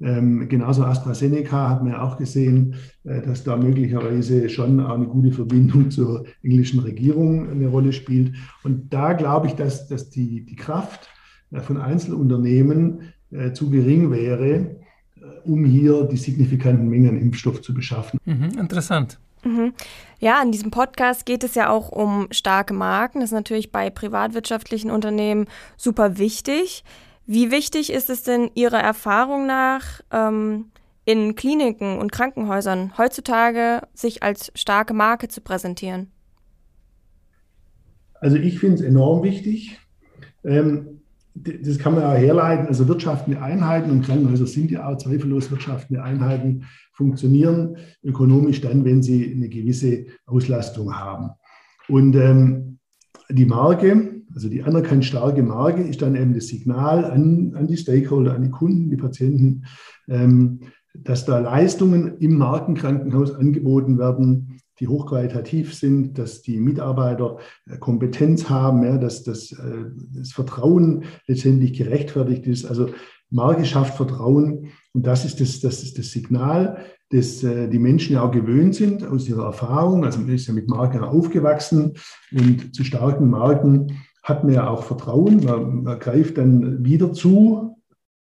Ähm, 0.00 0.48
genauso 0.48 0.84
AstraZeneca 0.84 1.70
hat 1.70 1.82
man 1.82 1.92
ja 1.92 2.02
auch 2.02 2.16
gesehen, 2.16 2.74
äh, 3.04 3.22
dass 3.22 3.44
da 3.44 3.56
möglicherweise 3.56 4.48
schon 4.48 4.80
eine 4.80 5.06
gute 5.06 5.32
Verbindung 5.32 5.90
zur 5.90 6.24
englischen 6.42 6.80
Regierung 6.80 7.50
eine 7.50 7.68
Rolle 7.68 7.92
spielt. 7.92 8.34
Und 8.64 8.92
da 8.92 9.12
glaube 9.12 9.46
ich, 9.46 9.54
dass, 9.54 9.88
dass 9.88 10.10
die, 10.10 10.44
die 10.44 10.56
Kraft 10.56 11.08
äh, 11.52 11.60
von 11.60 11.76
Einzelunternehmen 11.76 13.12
äh, 13.30 13.52
zu 13.52 13.70
gering 13.70 14.10
wäre, 14.10 14.54
äh, 14.54 14.80
um 15.44 15.64
hier 15.64 16.04
die 16.04 16.16
signifikanten 16.16 16.88
Mengen 16.88 17.16
Impfstoff 17.16 17.62
zu 17.62 17.72
beschaffen. 17.72 18.18
Mhm, 18.24 18.58
interessant. 18.58 19.18
Mhm. 19.44 19.74
Ja, 20.18 20.40
in 20.42 20.52
diesem 20.52 20.70
Podcast 20.70 21.26
geht 21.26 21.42
es 21.42 21.54
ja 21.54 21.68
auch 21.68 21.90
um 21.90 22.28
starke 22.30 22.74
Marken. 22.74 23.20
Das 23.20 23.30
ist 23.30 23.34
natürlich 23.34 23.72
bei 23.72 23.90
privatwirtschaftlichen 23.90 24.90
Unternehmen 24.90 25.46
super 25.76 26.18
wichtig. 26.18 26.84
Wie 27.26 27.50
wichtig 27.50 27.92
ist 27.92 28.10
es 28.10 28.22
denn 28.22 28.50
Ihrer 28.54 28.80
Erfahrung 28.80 29.46
nach 29.46 30.00
ähm, 30.10 30.70
in 31.04 31.34
Kliniken 31.34 31.98
und 31.98 32.12
Krankenhäusern 32.12 32.96
heutzutage, 32.98 33.82
sich 33.94 34.22
als 34.22 34.52
starke 34.54 34.94
Marke 34.94 35.28
zu 35.28 35.40
präsentieren? 35.40 36.10
Also 38.14 38.36
ich 38.36 38.60
finde 38.60 38.76
es 38.76 38.80
enorm 38.82 39.24
wichtig. 39.24 39.80
Ähm, 40.44 41.01
das 41.34 41.78
kann 41.78 41.94
man 41.94 42.02
ja 42.02 42.12
herleiten, 42.12 42.66
also 42.66 42.88
wirtschaftliche 42.88 43.40
Einheiten 43.40 43.90
und 43.90 44.02
Krankenhäuser 44.02 44.46
sind 44.46 44.70
ja 44.70 44.86
auch 44.86 44.98
zweifellos 44.98 45.50
wirtschaftliche 45.50 46.02
Einheiten, 46.02 46.64
funktionieren 46.92 47.76
ökonomisch 48.02 48.60
dann, 48.60 48.84
wenn 48.84 49.02
sie 49.02 49.32
eine 49.32 49.48
gewisse 49.48 50.06
Auslastung 50.26 50.94
haben. 50.94 51.30
Und 51.88 52.14
ähm, 52.16 52.78
die 53.30 53.46
Marke, 53.46 54.22
also 54.34 54.48
die 54.48 54.62
anerkannt 54.62 55.04
starke 55.04 55.42
Marke, 55.42 55.82
ist 55.82 56.02
dann 56.02 56.16
eben 56.16 56.34
das 56.34 56.48
Signal 56.48 57.04
an, 57.04 57.54
an 57.54 57.66
die 57.66 57.76
Stakeholder, 57.76 58.34
an 58.34 58.42
die 58.42 58.50
Kunden, 58.50 58.90
die 58.90 58.96
Patienten, 58.96 59.64
ähm, 60.08 60.60
dass 60.94 61.24
da 61.24 61.38
Leistungen 61.38 62.18
im 62.18 62.36
Markenkrankenhaus 62.36 63.34
angeboten 63.34 63.98
werden, 63.98 64.60
die 64.82 64.88
hochqualitativ 64.88 65.74
sind, 65.74 66.18
dass 66.18 66.42
die 66.42 66.58
Mitarbeiter 66.58 67.38
äh, 67.70 67.78
Kompetenz 67.78 68.50
haben, 68.50 68.82
ja, 68.82 68.98
dass, 68.98 69.22
dass 69.22 69.52
äh, 69.52 69.84
das 70.12 70.32
Vertrauen 70.32 71.04
letztendlich 71.28 71.74
gerechtfertigt 71.74 72.48
ist. 72.48 72.64
Also 72.64 72.88
Marke 73.30 73.64
schafft 73.64 73.94
Vertrauen 73.96 74.72
und 74.92 75.06
das 75.06 75.24
ist 75.24 75.40
das, 75.40 75.60
das, 75.60 75.84
ist 75.84 75.98
das 75.98 76.10
Signal, 76.10 76.78
das 77.10 77.44
äh, 77.44 77.68
die 77.68 77.78
Menschen 77.78 78.14
ja 78.14 78.24
auch 78.24 78.32
gewöhnt 78.32 78.74
sind 78.74 79.06
aus 79.06 79.28
ihrer 79.28 79.44
Erfahrung. 79.44 80.04
Also 80.04 80.18
man 80.18 80.30
ist 80.30 80.48
ja 80.48 80.52
mit 80.52 80.68
Marken 80.68 81.04
aufgewachsen 81.04 81.92
und 82.32 82.74
zu 82.74 82.82
starken 82.82 83.30
Marken 83.30 84.00
hat 84.24 84.42
man 84.42 84.52
ja 84.52 84.68
auch 84.68 84.82
Vertrauen. 84.82 85.44
Man, 85.44 85.84
man 85.84 85.98
greift 86.00 86.38
dann 86.38 86.84
wieder 86.84 87.12
zu 87.12 87.76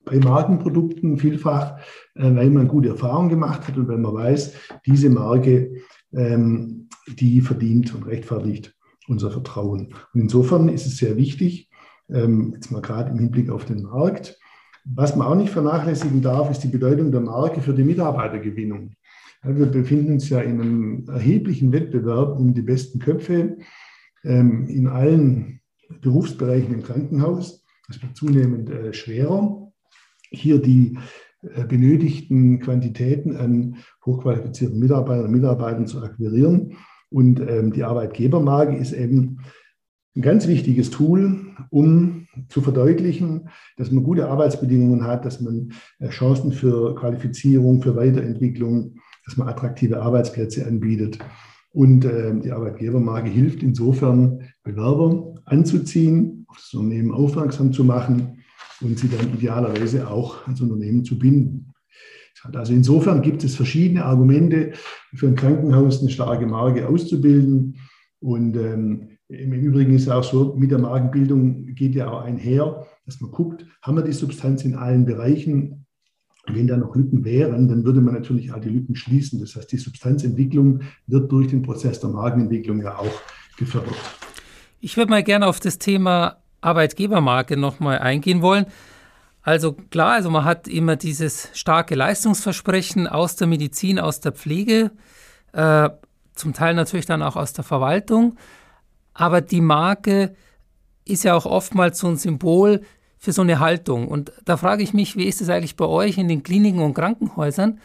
bei 0.05 0.17
Markenprodukten 0.17 1.17
vielfach, 1.17 1.77
weil 2.15 2.49
man 2.49 2.67
gute 2.67 2.89
Erfahrungen 2.89 3.29
gemacht 3.29 3.67
hat 3.67 3.77
und 3.77 3.87
weil 3.87 3.99
man 3.99 4.13
weiß, 4.13 4.53
diese 4.85 5.09
Marke 5.09 5.71
ähm, 6.13 6.89
die 7.07 7.41
verdient 7.41 7.93
und 7.95 8.05
rechtfertigt 8.05 8.75
unser 9.07 9.31
Vertrauen. 9.31 9.93
Und 10.13 10.21
insofern 10.21 10.69
ist 10.69 10.85
es 10.85 10.97
sehr 10.97 11.17
wichtig, 11.17 11.69
ähm, 12.09 12.53
jetzt 12.53 12.71
mal 12.71 12.81
gerade 12.81 13.11
im 13.11 13.19
Hinblick 13.19 13.49
auf 13.49 13.65
den 13.65 13.83
Markt, 13.83 14.37
was 14.85 15.15
man 15.15 15.27
auch 15.27 15.35
nicht 15.35 15.51
vernachlässigen 15.51 16.21
darf, 16.21 16.49
ist 16.49 16.63
die 16.63 16.67
Bedeutung 16.67 17.11
der 17.11 17.21
Marke 17.21 17.61
für 17.61 17.73
die 17.73 17.83
Mitarbeitergewinnung. 17.83 18.95
wir 19.43 19.65
befinden 19.67 20.13
uns 20.13 20.29
ja 20.29 20.41
in 20.41 20.61
einem 20.61 21.05
erheblichen 21.07 21.71
Wettbewerb 21.71 22.37
um 22.39 22.53
die 22.53 22.61
besten 22.61 22.99
Köpfe 22.99 23.57
ähm, 24.23 24.67
in 24.67 24.87
allen 24.87 25.61
Berufsbereichen 26.01 26.73
im 26.73 26.83
Krankenhaus. 26.83 27.63
Das 27.87 28.01
wird 28.01 28.15
zunehmend 28.15 28.69
äh, 28.69 28.93
schwerer, 28.93 29.71
hier 30.29 30.59
die 30.59 30.97
benötigten 31.41 32.59
Quantitäten 32.59 33.35
an 33.35 33.77
hochqualifizierten 34.05 34.79
Mitarbeitern 34.79 35.25
und 35.25 35.31
Mitarbeitern 35.31 35.87
zu 35.87 36.01
akquirieren. 36.01 36.77
Und 37.09 37.39
ähm, 37.41 37.73
die 37.73 37.83
Arbeitgebermarke 37.83 38.75
ist 38.75 38.93
eben 38.93 39.39
ein 40.15 40.21
ganz 40.21 40.47
wichtiges 40.47 40.89
Tool, 40.89 41.39
um 41.69 42.27
zu 42.49 42.61
verdeutlichen, 42.61 43.49
dass 43.77 43.91
man 43.91 44.03
gute 44.03 44.27
Arbeitsbedingungen 44.27 45.05
hat, 45.05 45.25
dass 45.25 45.41
man 45.41 45.71
äh, 45.99 46.09
Chancen 46.09 46.51
für 46.51 46.95
Qualifizierung, 46.95 47.81
für 47.81 47.95
Weiterentwicklung, 47.95 48.95
dass 49.25 49.37
man 49.37 49.47
attraktive 49.47 50.01
Arbeitsplätze 50.01 50.65
anbietet. 50.67 51.19
Und 51.73 52.05
äh, 52.05 52.33
die 52.39 52.51
Arbeitgebermarke 52.51 53.29
hilft 53.29 53.63
insofern, 53.63 54.41
Bewerber 54.63 55.35
anzuziehen, 55.45 56.45
auf 56.47 56.57
das 56.57 56.73
Unternehmen 56.73 57.11
aufmerksam 57.11 57.71
zu 57.73 57.83
machen 57.83 58.40
und 58.81 58.99
sie 58.99 59.09
dann 59.09 59.33
idealerweise 59.33 60.09
auch 60.09 60.45
ans 60.45 60.61
Unternehmen 60.61 61.03
zu 61.05 61.17
binden. 61.17 61.73
Also 62.53 62.73
insofern 62.73 63.21
gibt 63.21 63.43
es 63.43 63.55
verschiedene 63.55 64.03
Argumente 64.03 64.71
für 65.13 65.27
ein 65.27 65.35
Krankenhaus, 65.35 66.01
eine 66.01 66.09
starke 66.09 66.47
Marke 66.47 66.87
auszubilden. 66.87 67.77
Und 68.19 68.55
ähm, 68.55 69.09
im 69.27 69.53
Übrigen 69.53 69.93
ist 69.93 70.03
es 70.03 70.09
auch 70.09 70.23
so, 70.23 70.55
mit 70.55 70.71
der 70.71 70.79
Markenbildung 70.79 71.67
geht 71.75 71.95
ja 71.95 72.09
auch 72.09 72.21
einher, 72.21 72.85
dass 73.05 73.21
man 73.21 73.31
guckt, 73.31 73.65
haben 73.81 73.95
wir 73.97 74.03
die 74.03 74.11
Substanz 74.11 74.63
in 74.63 74.75
allen 74.75 75.05
Bereichen? 75.05 75.85
Wenn 76.47 76.65
da 76.65 76.75
noch 76.75 76.95
Lücken 76.95 77.23
wären, 77.23 77.67
dann 77.67 77.85
würde 77.85 78.01
man 78.01 78.15
natürlich 78.15 78.51
auch 78.51 78.59
die 78.59 78.69
Lücken 78.69 78.95
schließen. 78.95 79.39
Das 79.39 79.55
heißt, 79.55 79.71
die 79.71 79.77
Substanzentwicklung 79.77 80.81
wird 81.05 81.31
durch 81.31 81.47
den 81.47 81.61
Prozess 81.61 81.99
der 81.99 82.09
Markenentwicklung 82.09 82.81
ja 82.81 82.97
auch 82.97 83.21
gefördert. 83.57 83.95
Ich 84.79 84.97
würde 84.97 85.11
mal 85.11 85.23
gerne 85.23 85.45
auf 85.45 85.59
das 85.59 85.77
Thema 85.77 86.40
Arbeitgebermarke 86.61 87.57
nochmal 87.57 87.99
eingehen 87.99 88.41
wollen. 88.41 88.65
Also 89.43 89.73
klar, 89.73 90.13
also 90.13 90.29
man 90.29 90.45
hat 90.45 90.67
immer 90.67 90.95
dieses 90.95 91.49
starke 91.53 91.95
Leistungsversprechen 91.95 93.07
aus 93.07 93.35
der 93.35 93.47
Medizin, 93.47 93.99
aus 93.99 94.19
der 94.19 94.31
Pflege, 94.31 94.91
äh, 95.53 95.89
zum 96.35 96.53
Teil 96.53 96.75
natürlich 96.75 97.07
dann 97.07 97.23
auch 97.23 97.35
aus 97.35 97.53
der 97.53 97.63
Verwaltung. 97.63 98.37
Aber 99.13 99.41
die 99.41 99.61
Marke 99.61 100.35
ist 101.05 101.23
ja 101.23 101.35
auch 101.35 101.45
oftmals 101.45 101.99
so 101.99 102.07
ein 102.07 102.17
Symbol 102.17 102.81
für 103.17 103.33
so 103.33 103.41
eine 103.41 103.59
Haltung. 103.59 104.07
Und 104.07 104.31
da 104.45 104.57
frage 104.57 104.83
ich 104.83 104.93
mich, 104.93 105.17
wie 105.17 105.25
ist 105.25 105.41
es 105.41 105.49
eigentlich 105.49 105.75
bei 105.75 105.85
euch 105.85 106.17
in 106.17 106.27
den 106.27 106.43
Kliniken 106.43 106.81
und 106.81 106.93
Krankenhäusern? 106.93 107.79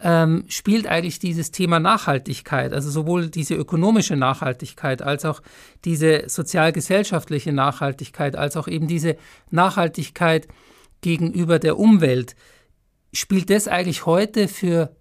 Ähm, 0.00 0.44
spielt 0.48 0.86
eigentlich 0.86 1.18
dieses 1.18 1.50
Thema 1.50 1.80
Nachhaltigkeit, 1.80 2.72
also 2.72 2.90
sowohl 2.90 3.28
diese 3.30 3.54
ökonomische 3.54 4.16
Nachhaltigkeit 4.16 5.02
als 5.02 5.24
auch 5.24 5.42
diese 5.84 6.24
sozialgesellschaftliche 6.28 7.52
Nachhaltigkeit, 7.52 8.36
als 8.36 8.56
auch 8.56 8.68
eben 8.68 8.86
diese 8.86 9.16
Nachhaltigkeit 9.50 10.46
gegenüber 11.00 11.58
der 11.58 11.78
Umwelt. 11.78 12.36
Spielt 13.12 13.50
das 13.50 13.66
eigentlich 13.66 14.06
heute 14.06 14.46
für 14.48 14.94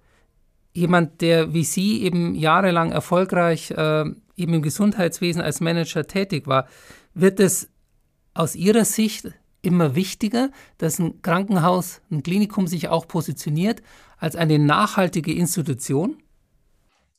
jemand, 0.73 1.21
der 1.21 1.53
wie 1.53 1.63
Sie 1.63 2.03
eben 2.03 2.35
jahrelang 2.35 2.91
erfolgreich 2.91 3.71
äh, 3.71 4.05
eben 4.35 4.53
im 4.53 4.61
Gesundheitswesen 4.61 5.41
als 5.41 5.59
Manager 5.59 6.05
tätig 6.07 6.47
war, 6.47 6.67
wird 7.13 7.39
es 7.39 7.69
aus 8.33 8.55
Ihrer 8.55 8.85
Sicht 8.85 9.31
immer 9.61 9.95
wichtiger, 9.95 10.49
dass 10.77 10.99
ein 10.99 11.21
Krankenhaus, 11.21 12.01
ein 12.11 12.23
Klinikum 12.23 12.67
sich 12.67 12.89
auch 12.89 13.07
positioniert 13.07 13.81
als 14.17 14.35
eine 14.35 14.59
nachhaltige 14.59 15.33
Institution? 15.33 16.17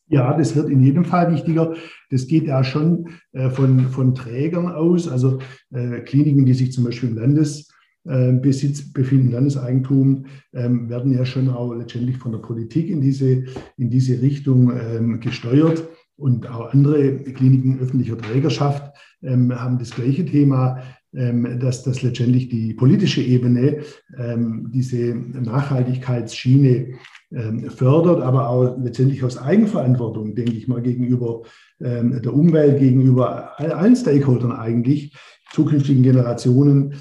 Ja, 0.09 0.37
das 0.37 0.57
wird 0.57 0.71
in 0.71 0.83
jedem 0.83 1.05
Fall 1.05 1.33
wichtiger. 1.33 1.75
Das 2.11 2.27
geht 2.27 2.47
ja 2.47 2.65
schon 2.65 3.11
äh, 3.33 3.51
von, 3.51 3.89
von 3.89 4.15
Trägern 4.15 4.69
aus, 4.69 5.07
also 5.07 5.39
äh, 5.71 6.01
Kliniken, 6.01 6.47
die 6.47 6.55
sich 6.55 6.73
zum 6.73 6.85
Beispiel 6.85 7.11
im 7.11 7.17
Landesbesitz 7.17 8.81
äh, 8.81 8.93
befinden, 8.95 9.33
Landeseigentum, 9.33 10.25
ähm, 10.55 10.89
werden 10.89 11.13
ja 11.13 11.27
schon 11.27 11.51
auch 11.51 11.75
letztendlich 11.75 12.17
von 12.17 12.33
der 12.33 12.39
Politik 12.39 12.89
in 12.89 13.03
diese, 13.03 13.45
in 13.77 13.91
diese 13.91 14.23
Richtung 14.23 14.73
ähm, 14.73 15.21
gesteuert. 15.21 15.87
Und 16.17 16.51
auch 16.51 16.73
andere 16.73 17.17
Kliniken 17.19 17.79
öffentlicher 17.79 18.19
Trägerschaft 18.19 18.93
ähm, 19.23 19.55
haben 19.55 19.79
das 19.79 19.91
gleiche 19.91 20.25
Thema. 20.25 20.83
Ähm, 21.15 21.59
dass 21.59 21.85
das 21.85 22.03
letztendlich 22.03 22.51
die 22.51 22.75
politische 22.75 23.23
Ebene 23.23 23.79
ähm, 24.19 24.71
diese 24.75 25.15
Nachhaltigkeitsschiene 25.15 26.99
ähm, 27.33 27.71
fördert, 27.71 28.21
aber 28.21 28.51
auch 28.51 28.77
letztendlich 28.79 29.25
aus 29.25 29.39
Eigenverantwortung, 29.39 30.35
denke 30.35 30.53
ich 30.53 30.69
mal, 30.69 30.83
gegenüber 30.83 31.43
der 31.81 32.35
Umwelt, 32.35 32.81
gegenüber 32.81 33.57
allen 33.61 33.95
Stakeholdern 33.95 34.51
eigentlich, 34.51 35.17
zukünftigen 35.53 36.03
Generationen, 36.03 36.95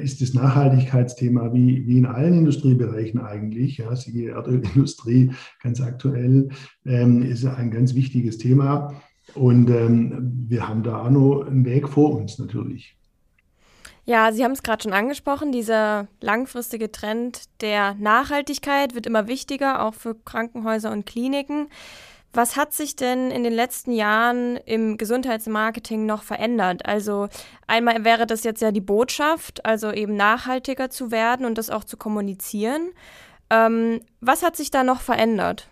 ist 0.00 0.22
das 0.22 0.32
Nachhaltigkeitsthema 0.32 1.52
wie, 1.52 1.86
wie 1.86 1.98
in 1.98 2.06
allen 2.06 2.38
Industriebereichen 2.38 3.20
eigentlich, 3.20 3.76
ja, 3.76 3.94
siehe 3.94 4.30
Erdölindustrie 4.30 5.32
ganz 5.62 5.82
aktuell, 5.82 6.48
ist 6.84 7.44
ein 7.44 7.70
ganz 7.70 7.94
wichtiges 7.94 8.38
Thema. 8.38 8.94
Und 9.34 9.68
wir 9.68 10.66
haben 10.66 10.82
da 10.82 11.02
auch 11.02 11.10
noch 11.10 11.42
einen 11.42 11.66
Weg 11.66 11.86
vor 11.86 12.18
uns 12.18 12.38
natürlich. 12.38 12.98
Ja, 14.08 14.32
Sie 14.32 14.42
haben 14.42 14.52
es 14.52 14.62
gerade 14.62 14.82
schon 14.82 14.94
angesprochen, 14.94 15.52
dieser 15.52 16.06
langfristige 16.22 16.90
Trend 16.90 17.42
der 17.60 17.92
Nachhaltigkeit 17.92 18.94
wird 18.94 19.04
immer 19.04 19.28
wichtiger, 19.28 19.84
auch 19.84 19.92
für 19.92 20.14
Krankenhäuser 20.14 20.90
und 20.90 21.04
Kliniken. 21.04 21.68
Was 22.32 22.56
hat 22.56 22.72
sich 22.72 22.96
denn 22.96 23.30
in 23.30 23.44
den 23.44 23.52
letzten 23.52 23.92
Jahren 23.92 24.56
im 24.64 24.96
Gesundheitsmarketing 24.96 26.06
noch 26.06 26.22
verändert? 26.22 26.86
Also 26.86 27.28
einmal 27.66 28.02
wäre 28.02 28.24
das 28.24 28.44
jetzt 28.44 28.62
ja 28.62 28.72
die 28.72 28.80
Botschaft, 28.80 29.66
also 29.66 29.92
eben 29.92 30.16
nachhaltiger 30.16 30.88
zu 30.88 31.10
werden 31.10 31.44
und 31.44 31.58
das 31.58 31.68
auch 31.68 31.84
zu 31.84 31.98
kommunizieren. 31.98 32.92
Ähm, 33.50 34.00
was 34.22 34.42
hat 34.42 34.56
sich 34.56 34.70
da 34.70 34.84
noch 34.84 35.02
verändert? 35.02 35.68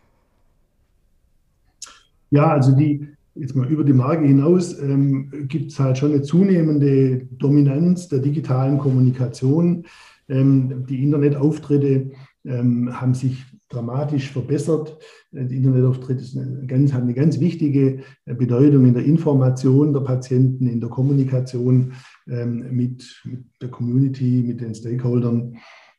Ja, 2.28 2.50
also 2.50 2.72
die, 2.72 3.15
jetzt 3.38 3.54
mal 3.54 3.68
über 3.68 3.84
die 3.84 3.92
Marke 3.92 4.26
hinaus, 4.26 4.78
ähm, 4.80 5.30
gibt 5.48 5.72
es 5.72 5.78
halt 5.78 5.98
schon 5.98 6.12
eine 6.12 6.22
zunehmende 6.22 7.26
Dominanz 7.32 8.08
der 8.08 8.20
digitalen 8.20 8.78
Kommunikation. 8.78 9.84
Ähm, 10.28 10.86
die 10.88 11.02
Internetauftritte 11.02 12.10
ähm, 12.44 13.00
haben 13.00 13.14
sich 13.14 13.44
dramatisch 13.68 14.30
verbessert. 14.30 14.98
Äh, 15.32 15.46
die 15.46 15.56
Internetauftritte 15.56 16.24
eine 16.40 16.66
ganz, 16.66 16.92
haben 16.92 17.04
eine 17.04 17.14
ganz 17.14 17.40
wichtige 17.40 18.00
äh, 18.24 18.34
Bedeutung 18.34 18.86
in 18.86 18.94
der 18.94 19.04
Information 19.04 19.92
der 19.92 20.00
Patienten, 20.00 20.66
in 20.66 20.80
der 20.80 20.90
Kommunikation 20.90 21.92
ähm, 22.28 22.66
mit, 22.70 23.22
mit, 23.24 23.44
der 23.60 23.68
Community, 23.68 24.44
mit 24.46 24.60
den 24.60 24.74
Stakeholdern. 24.74 25.56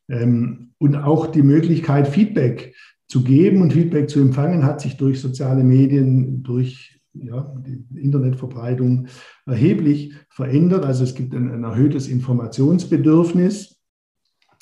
Ähm, 0.10 0.72
und 0.77 0.96
auch 0.96 1.27
die 1.27 1.44
Möglichkeit, 1.44 2.08
Feedback 2.08 2.74
zu 3.08 3.24
geben 3.24 3.62
und 3.62 3.74
Feedback 3.74 4.10
zu 4.10 4.20
empfangen, 4.20 4.65
hat 4.65 4.82
sich 4.82 4.98
durch 4.98 5.20
soziale 5.22 5.63
Medien, 5.63 6.44
durch 6.44 6.97
ja, 7.24 7.51
die 7.65 7.83
Internetverbreitung 8.00 9.07
erheblich 9.45 10.13
verändert. 10.29 10.86
Also 10.86 11.03
es 11.03 11.15
gibt 11.15 11.33
ein, 11.33 11.51
ein 11.51 11.63
erhöhtes 11.63 12.07
Informationsbedürfnis, 12.07 13.81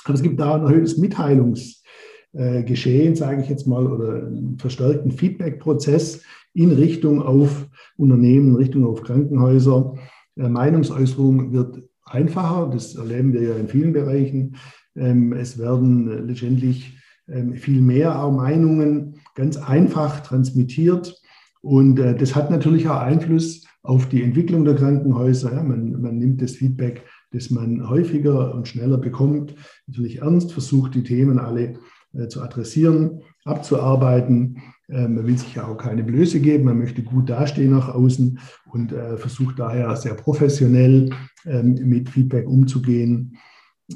aber 0.05 0.13
es 0.13 0.21
gibt 0.21 0.39
da 0.39 0.55
ein 0.55 0.63
erhöhtes 0.63 0.97
Mitteilungsgeschehen, 0.97 3.15
sage 3.15 3.41
ich 3.41 3.49
jetzt 3.49 3.67
mal, 3.67 3.85
oder 3.87 4.27
einen 4.27 4.57
verstärkten 4.59 5.11
Feedback-Prozess 5.11 6.21
in 6.53 6.71
Richtung 6.71 7.21
auf 7.21 7.67
Unternehmen, 7.97 8.49
in 8.49 8.55
Richtung 8.55 8.85
auf 8.85 9.03
Krankenhäuser. 9.03 9.95
Äh, 10.37 10.49
Meinungsäußerung 10.49 11.51
wird 11.51 11.83
einfacher, 12.05 12.69
das 12.71 12.95
erleben 12.95 13.33
wir 13.33 13.41
ja 13.41 13.55
in 13.55 13.67
vielen 13.67 13.91
Bereichen. 13.93 14.55
Ähm, 14.95 15.33
es 15.33 15.57
werden 15.57 16.27
letztendlich 16.27 16.95
ähm, 17.27 17.55
viel 17.55 17.81
mehr 17.81 18.15
Meinungen 18.31 19.15
ganz 19.33 19.57
einfach 19.57 20.21
transmittiert. 20.21 21.19
Und 21.65 21.97
äh, 21.97 22.15
das 22.15 22.35
hat 22.35 22.51
natürlich 22.51 22.87
auch 22.87 22.99
Einfluss 22.99 23.65
auf 23.81 24.07
die 24.07 24.21
Entwicklung 24.21 24.65
der 24.65 24.75
Krankenhäuser. 24.75 25.51
Ja, 25.51 25.63
man, 25.63 25.99
man 25.99 26.19
nimmt 26.19 26.39
das 26.39 26.51
Feedback, 26.51 27.01
das 27.31 27.49
man 27.49 27.89
häufiger 27.89 28.53
und 28.53 28.67
schneller 28.67 28.99
bekommt, 28.99 29.55
natürlich 29.87 30.21
ernst, 30.21 30.51
versucht 30.51 30.93
die 30.93 31.01
Themen 31.01 31.39
alle 31.39 31.73
äh, 32.13 32.27
zu 32.27 32.43
adressieren, 32.43 33.21
abzuarbeiten. 33.45 34.61
Äh, 34.89 35.07
man 35.07 35.25
will 35.25 35.39
sich 35.39 35.55
ja 35.55 35.65
auch 35.65 35.77
keine 35.77 36.03
Blöße 36.03 36.39
geben, 36.39 36.65
man 36.65 36.77
möchte 36.77 37.01
gut 37.01 37.31
dastehen 37.31 37.71
nach 37.71 37.89
außen 37.89 38.37
und 38.71 38.91
äh, 38.91 39.17
versucht 39.17 39.57
daher 39.57 39.95
sehr 39.95 40.13
professionell 40.13 41.09
ähm, 41.47 41.79
mit 41.83 42.09
Feedback 42.09 42.47
umzugehen. 42.47 43.37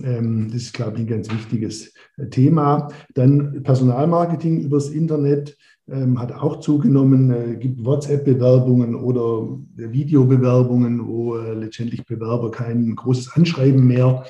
Ähm, 0.03 0.47
das 0.51 0.63
ist, 0.63 0.73
glaube 0.73 0.95
ich, 0.95 1.01
ein 1.01 1.07
ganz 1.07 1.31
wichtiges 1.31 1.93
äh, 2.17 2.29
Thema. 2.29 2.87
Dann 3.13 3.61
Personalmarketing 3.61 4.61
übers 4.61 4.89
Internet 4.89 5.55
ähm, 5.91 6.19
hat 6.19 6.31
auch 6.31 6.59
zugenommen. 6.59 7.31
Äh, 7.31 7.55
gibt 7.55 7.83
WhatsApp-Bewerbungen 7.83 8.95
oder 8.95 9.59
Videobewerbungen, 9.75 11.07
wo 11.07 11.37
äh, 11.37 11.53
letztendlich 11.53 12.05
Bewerber 12.05 12.51
kein 12.51 12.95
großes 12.95 13.33
Anschreiben 13.33 13.85
mehr 13.85 14.23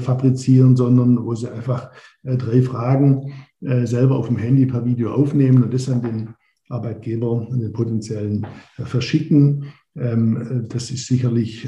fabrizieren, 0.00 0.76
sondern 0.76 1.24
wo 1.24 1.34
sie 1.34 1.50
einfach 1.50 1.90
drei 2.22 2.60
Fragen 2.60 3.32
selber 3.60 4.16
auf 4.16 4.26
dem 4.26 4.36
Handy 4.36 4.66
per 4.66 4.84
Video 4.84 5.10
aufnehmen 5.10 5.62
und 5.62 5.72
das 5.72 5.88
an 5.88 6.02
den 6.02 6.28
Arbeitgeber 6.68 7.30
und 7.30 7.60
den 7.60 7.72
potenziellen 7.72 8.46
verschicken. 8.76 9.72
Ähm, 9.96 10.66
das 10.68 10.90
ist 10.90 11.06
sicherlich 11.06 11.66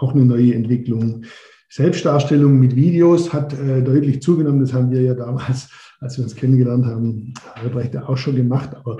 auch 0.00 0.12
eine 0.12 0.24
neue 0.24 0.54
Entwicklung. 0.54 1.24
Selbstdarstellung 1.68 2.58
mit 2.58 2.76
Videos 2.76 3.32
hat 3.32 3.52
äh, 3.52 3.82
deutlich 3.82 4.22
zugenommen. 4.22 4.60
Das 4.60 4.72
haben 4.72 4.90
wir 4.90 5.02
ja 5.02 5.14
damals, 5.14 5.68
als 6.00 6.16
wir 6.16 6.24
uns 6.24 6.34
kennengelernt 6.36 6.86
haben, 6.86 7.34
Albrecht 7.54 7.96
auch 7.96 8.16
schon 8.16 8.36
gemacht. 8.36 8.74
Aber 8.74 8.98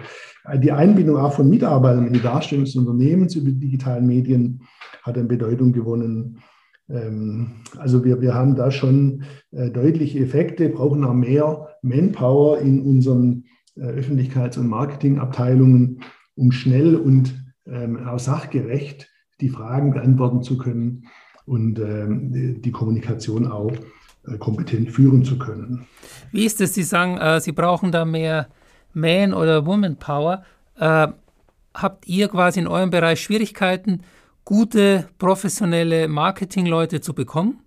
die 0.58 0.72
Einbindung 0.72 1.16
auch 1.16 1.32
von 1.32 1.48
Mitarbeitern 1.48 2.06
in 2.06 2.12
die 2.12 2.22
Darstellung 2.22 2.64
des 2.64 2.76
Unternehmens 2.76 3.34
über 3.34 3.50
die 3.50 3.58
digitalen 3.58 4.06
Medien 4.06 4.62
hat 5.02 5.18
an 5.18 5.28
Bedeutung 5.28 5.72
gewonnen. 5.72 6.38
Ähm, 6.88 7.52
also 7.78 8.04
wir, 8.04 8.20
wir 8.20 8.34
haben 8.34 8.54
da 8.54 8.70
schon 8.70 9.24
äh, 9.52 9.70
deutliche 9.70 10.20
Effekte, 10.20 10.68
brauchen 10.68 11.04
auch 11.04 11.14
mehr 11.14 11.68
Manpower 11.82 12.58
in 12.58 12.80
unseren 12.80 13.44
äh, 13.76 13.86
Öffentlichkeits- 13.86 14.58
und 14.58 14.68
Marketingabteilungen, 14.68 16.00
um 16.34 16.52
schnell 16.52 16.96
und 16.96 17.34
ähm, 17.66 18.06
auch 18.06 18.18
sachgerecht 18.18 19.10
die 19.40 19.48
Fragen 19.48 19.92
beantworten 19.92 20.42
zu 20.42 20.56
können 20.56 21.06
und 21.44 21.78
ähm, 21.78 22.60
die 22.60 22.72
Kommunikation 22.72 23.46
auch 23.46 23.72
kompetent 24.38 24.90
führen 24.90 25.24
zu 25.24 25.38
können. 25.38 25.86
Wie 26.32 26.44
ist 26.44 26.60
es? 26.60 26.74
Sie 26.74 26.82
sagen, 26.82 27.18
äh, 27.18 27.40
Sie 27.40 27.52
brauchen 27.52 27.92
da 27.92 28.04
mehr 28.04 28.48
Man- 28.92 29.34
oder 29.34 29.66
Woman-Power. 29.66 30.42
Äh, 30.78 31.08
habt 31.74 32.06
ihr 32.06 32.28
quasi 32.28 32.60
in 32.60 32.66
eurem 32.66 32.90
Bereich 32.90 33.20
Schwierigkeiten, 33.20 34.00
gute 34.44 35.08
professionelle 35.18 36.08
Marketingleute 36.08 37.00
zu 37.00 37.14
bekommen? 37.14 37.60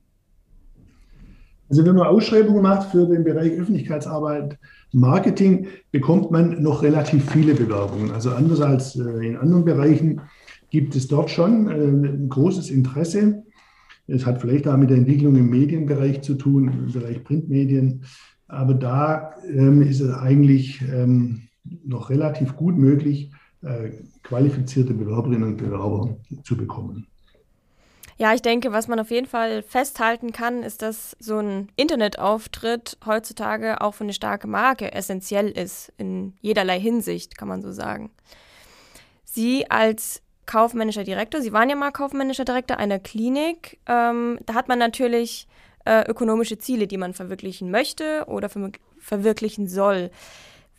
Also 1.69 1.85
wenn 1.85 1.95
man 1.95 2.07
Ausschreibungen 2.07 2.63
macht 2.63 2.89
für 2.89 3.05
den 3.05 3.23
Bereich 3.23 3.51
Öffentlichkeitsarbeit, 3.51 4.57
Marketing, 4.91 5.67
bekommt 5.91 6.31
man 6.31 6.63
noch 6.63 6.81
relativ 6.81 7.29
viele 7.29 7.53
Bewerbungen. 7.53 8.11
Also 8.11 8.31
anders 8.31 8.59
als 8.61 8.95
äh, 8.95 9.27
in 9.27 9.37
anderen 9.37 9.65
Bereichen 9.65 10.21
gibt 10.71 10.95
es 10.95 11.07
dort 11.07 11.29
schon 11.29 11.69
äh, 11.69 11.73
ein 11.73 12.29
großes 12.29 12.71
Interesse 12.71 13.43
es 14.09 14.25
hat 14.25 14.41
vielleicht 14.41 14.67
auch 14.67 14.77
mit 14.77 14.89
der 14.89 14.97
Entwicklung 14.97 15.35
im 15.35 15.49
Medienbereich 15.49 16.21
zu 16.21 16.35
tun, 16.35 16.67
im 16.67 16.91
Bereich 16.91 17.23
Printmedien. 17.23 18.03
Aber 18.47 18.73
da 18.73 19.35
ähm, 19.47 19.81
ist 19.81 20.01
es 20.01 20.11
eigentlich 20.11 20.81
ähm, 20.81 21.49
noch 21.85 22.09
relativ 22.09 22.55
gut 22.55 22.77
möglich, 22.77 23.31
äh, 23.61 23.91
qualifizierte 24.23 24.93
Bewerberinnen 24.93 25.43
und 25.43 25.57
Bewerber 25.57 26.17
zu 26.43 26.57
bekommen. 26.57 27.07
Ja, 28.17 28.33
ich 28.33 28.41
denke, 28.41 28.73
was 28.73 28.89
man 28.89 28.99
auf 28.99 29.11
jeden 29.11 29.27
Fall 29.27 29.63
festhalten 29.63 30.33
kann, 30.33 30.61
ist, 30.61 30.81
dass 30.81 31.15
so 31.19 31.37
ein 31.37 31.69
Internetauftritt 31.77 32.97
heutzutage 33.05 33.79
auch 33.79 33.93
für 33.93 34.03
eine 34.03 34.13
starke 34.13 34.47
Marke 34.47 34.91
essentiell 34.91 35.47
ist, 35.49 35.93
in 35.97 36.33
jederlei 36.41 36.79
Hinsicht, 36.79 37.37
kann 37.37 37.47
man 37.47 37.61
so 37.61 37.71
sagen. 37.71 38.11
Sie 39.23 39.71
als 39.71 40.21
kaufmännischer 40.49 41.03
Direktor. 41.03 41.41
Sie 41.41 41.53
waren 41.53 41.69
ja 41.69 41.75
mal 41.75 41.91
kaufmännischer 41.91 42.43
Direktor 42.43 42.77
einer 42.77 42.97
Klinik. 42.97 43.77
Ähm, 43.85 44.39
da 44.47 44.55
hat 44.55 44.67
man 44.67 44.79
natürlich 44.79 45.47
äh, 45.85 46.09
ökonomische 46.09 46.57
Ziele, 46.57 46.87
die 46.87 46.97
man 46.97 47.13
verwirklichen 47.13 47.69
möchte 47.69 48.25
oder 48.27 48.49
ver 48.49 48.71
verwirklichen 48.97 49.67
soll. 49.67 50.09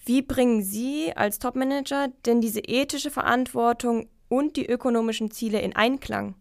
Wie 0.04 0.22
bringen 0.22 0.62
Sie 0.62 1.12
als 1.14 1.38
Topmanager 1.38 2.08
denn 2.26 2.40
diese 2.40 2.60
ethische 2.60 3.10
Verantwortung 3.10 4.08
und 4.28 4.56
die 4.56 4.66
ökonomischen 4.66 5.30
Ziele 5.30 5.60
in 5.60 5.76
Einklang? 5.76 6.34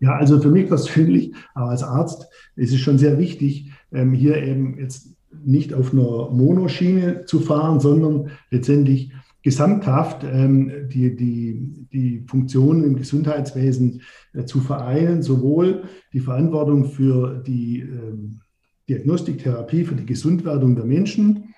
Ja, 0.00 0.16
also 0.16 0.38
für 0.38 0.50
mich 0.50 0.68
persönlich, 0.68 1.34
aber 1.54 1.70
als 1.70 1.82
Arzt 1.82 2.26
ist 2.56 2.74
es 2.74 2.80
schon 2.80 2.98
sehr 2.98 3.18
wichtig, 3.18 3.72
ähm, 3.90 4.12
hier 4.12 4.36
eben 4.36 4.78
jetzt 4.78 5.08
nicht 5.44 5.72
auf 5.72 5.92
einer 5.92 6.28
Monoschiene 6.30 7.24
zu 7.24 7.40
fahren, 7.40 7.80
sondern 7.80 8.30
letztendlich 8.50 9.12
gesamthaft 9.42 10.24
ähm, 10.24 10.88
die, 10.88 11.16
die, 11.16 11.86
die 11.92 12.24
Funktionen 12.26 12.84
im 12.84 12.96
Gesundheitswesen 12.96 14.02
äh, 14.34 14.44
zu 14.44 14.60
vereinen, 14.60 15.22
sowohl 15.22 15.84
die 16.12 16.20
Verantwortung 16.20 16.84
für 16.86 17.42
die 17.44 17.80
ähm, 17.80 18.40
Diagnostiktherapie, 18.88 19.84
für 19.84 19.94
die 19.94 20.06
Gesundwerdung 20.06 20.76
der 20.76 20.84
Menschen 20.84 21.54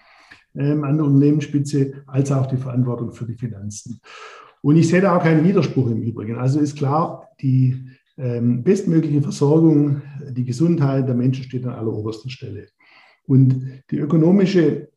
ähm, 0.57 0.85
an 0.85 0.97
der 0.97 1.07
Unternehmensspitze, 1.07 2.05
als 2.07 2.33
auch 2.33 2.47
die 2.47 2.57
Verantwortung 2.57 3.12
für 3.12 3.27
die 3.27 3.35
Finanzen. 3.35 4.01
Und 4.62 4.77
ich 4.77 4.88
sehe 4.88 5.01
da 5.01 5.16
auch 5.16 5.23
keinen 5.23 5.44
Widerspruch 5.44 5.90
im 5.90 6.03
Übrigen. 6.03 6.37
Also 6.37 6.61
ist 6.61 6.77
klar, 6.77 7.29
die 7.42 7.85
ähm, 8.16 8.62
bestmögliche 8.62 9.20
Versorgung, 9.20 10.01
die 10.31 10.44
Gesundheit 10.44 11.07
der 11.07 11.14
Menschen 11.14 11.44
steht 11.44 11.66
an 11.66 11.75
alleroberster 11.75 12.31
Stelle. 12.31 12.68
Und 13.27 13.83
die 13.90 13.99
ökonomische 13.99 14.88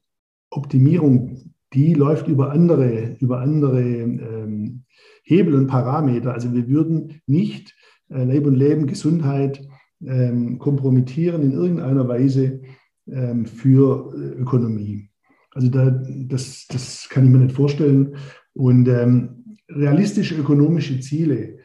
Optimierung 0.52 1.47
die 1.74 1.94
läuft 1.94 2.28
über 2.28 2.52
andere, 2.52 3.18
über 3.20 3.42
andere 3.42 3.82
ähm, 3.82 4.84
Hebel 5.24 5.56
und 5.56 5.68
Parameter. 5.68 6.34
Also 6.34 6.54
wir 6.54 6.68
würden 6.68 7.22
nicht 7.26 7.76
äh, 8.10 8.24
Leib 8.24 8.46
und 8.46 8.56
Leben, 8.56 8.88
Gesundheit 8.88 9.68
ähm, 10.06 10.60
kompromittieren 10.60 11.42
in 11.42 11.52
irgendeiner 11.52 12.08
Weise 12.08 12.62
ähm, 13.08 13.46
für 13.46 14.14
äh, 14.16 14.42
Ökonomie. 14.42 15.10
Also 15.54 15.70
da, 15.70 15.90
das, 15.90 16.68
das 16.70 17.08
kann 17.10 17.26
ich 17.26 17.32
mir 17.32 17.40
nicht 17.40 17.56
vorstellen. 17.56 18.16
Und 18.54 18.88
ähm, 18.88 19.58
realistische 19.70 20.36
ökonomische 20.36 21.00
Ziele 21.00 21.57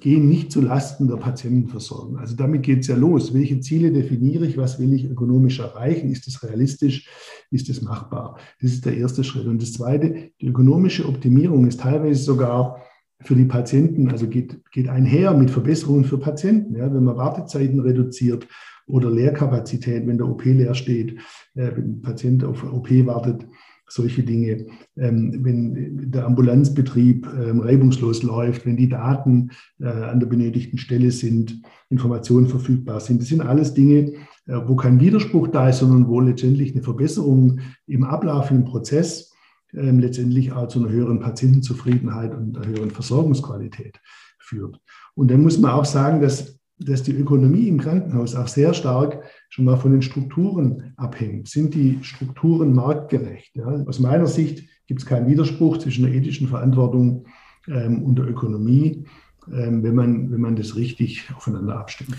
gehen 0.00 0.28
nicht 0.28 0.52
zu 0.52 0.60
Lasten 0.60 1.08
der 1.08 1.16
Patientenversorgung. 1.16 2.18
Also 2.18 2.36
damit 2.36 2.62
geht 2.62 2.80
es 2.80 2.88
ja 2.88 2.96
los. 2.96 3.32
Welche 3.32 3.60
Ziele 3.60 3.92
definiere 3.92 4.46
ich? 4.46 4.58
Was 4.58 4.78
will 4.78 4.92
ich 4.92 5.06
ökonomisch 5.06 5.58
erreichen? 5.60 6.10
Ist 6.10 6.28
es 6.28 6.42
realistisch? 6.42 7.08
Ist 7.50 7.68
es 7.70 7.80
machbar? 7.80 8.38
Das 8.60 8.72
ist 8.72 8.84
der 8.84 8.96
erste 8.96 9.24
Schritt. 9.24 9.46
Und 9.46 9.62
das 9.62 9.72
zweite, 9.72 10.32
die 10.40 10.46
ökonomische 10.46 11.08
Optimierung 11.08 11.66
ist 11.66 11.80
teilweise 11.80 12.22
sogar 12.22 12.82
für 13.22 13.34
die 13.34 13.44
Patienten, 13.44 14.10
also 14.10 14.26
geht, 14.28 14.62
geht 14.70 14.88
einher 14.88 15.34
mit 15.34 15.50
Verbesserungen 15.50 16.04
für 16.04 16.18
Patienten. 16.18 16.76
Ja, 16.76 16.92
wenn 16.92 17.04
man 17.04 17.16
Wartezeiten 17.16 17.80
reduziert 17.80 18.46
oder 18.86 19.10
Leerkapazität, 19.10 20.06
wenn 20.06 20.18
der 20.18 20.28
OP 20.28 20.44
leer 20.44 20.74
steht, 20.74 21.18
äh, 21.54 21.70
wenn 21.76 21.96
ein 21.96 22.02
Patient 22.02 22.44
auf 22.44 22.64
OP 22.64 22.90
wartet, 23.06 23.46
solche 23.90 24.22
Dinge, 24.22 24.66
ähm, 24.96 25.44
wenn 25.44 26.10
der 26.10 26.26
Ambulanzbetrieb 26.26 27.26
ähm, 27.26 27.60
reibungslos 27.60 28.22
läuft, 28.22 28.64
wenn 28.64 28.76
die 28.76 28.88
Daten 28.88 29.50
äh, 29.80 29.86
an 29.86 30.20
der 30.20 30.28
benötigten 30.28 30.78
Stelle 30.78 31.10
sind, 31.10 31.60
Informationen 31.88 32.46
verfügbar 32.46 33.00
sind. 33.00 33.20
Das 33.20 33.28
sind 33.28 33.40
alles 33.40 33.74
Dinge, 33.74 34.12
äh, 34.46 34.60
wo 34.66 34.76
kein 34.76 35.00
Widerspruch 35.00 35.48
da 35.48 35.68
ist, 35.68 35.80
sondern 35.80 36.08
wo 36.08 36.20
letztendlich 36.20 36.72
eine 36.72 36.82
Verbesserung 36.82 37.60
im 37.86 38.04
Ablauf, 38.04 38.50
im 38.50 38.64
Prozess 38.64 39.32
ähm, 39.74 39.98
letztendlich 39.98 40.52
auch 40.52 40.68
zu 40.68 40.78
einer 40.80 40.90
höheren 40.90 41.20
Patientenzufriedenheit 41.20 42.34
und 42.34 42.56
einer 42.56 42.66
höheren 42.66 42.90
Versorgungsqualität 42.90 44.00
führt. 44.38 44.80
Und 45.14 45.30
dann 45.30 45.42
muss 45.42 45.58
man 45.58 45.72
auch 45.72 45.84
sagen, 45.84 46.20
dass 46.20 46.60
dass 46.80 47.02
die 47.02 47.12
Ökonomie 47.12 47.68
im 47.68 47.78
Krankenhaus 47.78 48.34
auch 48.34 48.48
sehr 48.48 48.74
stark 48.74 49.22
schon 49.50 49.64
mal 49.64 49.76
von 49.76 49.92
den 49.92 50.00
Strukturen 50.00 50.94
abhängt. 50.96 51.48
Sind 51.48 51.74
die 51.74 51.98
Strukturen 52.02 52.72
marktgerecht? 52.72 53.54
Ja? 53.56 53.66
Aus 53.86 53.98
meiner 53.98 54.26
Sicht 54.26 54.64
gibt 54.86 55.00
es 55.00 55.06
keinen 55.06 55.28
Widerspruch 55.28 55.78
zwischen 55.78 56.04
der 56.04 56.14
ethischen 56.14 56.48
Verantwortung 56.48 57.26
ähm, 57.68 58.02
und 58.04 58.16
der 58.16 58.26
Ökonomie, 58.26 59.04
ähm, 59.52 59.82
wenn, 59.82 59.94
man, 59.94 60.30
wenn 60.30 60.40
man 60.40 60.56
das 60.56 60.76
richtig 60.76 61.28
aufeinander 61.36 61.76
abstimmt. 61.76 62.16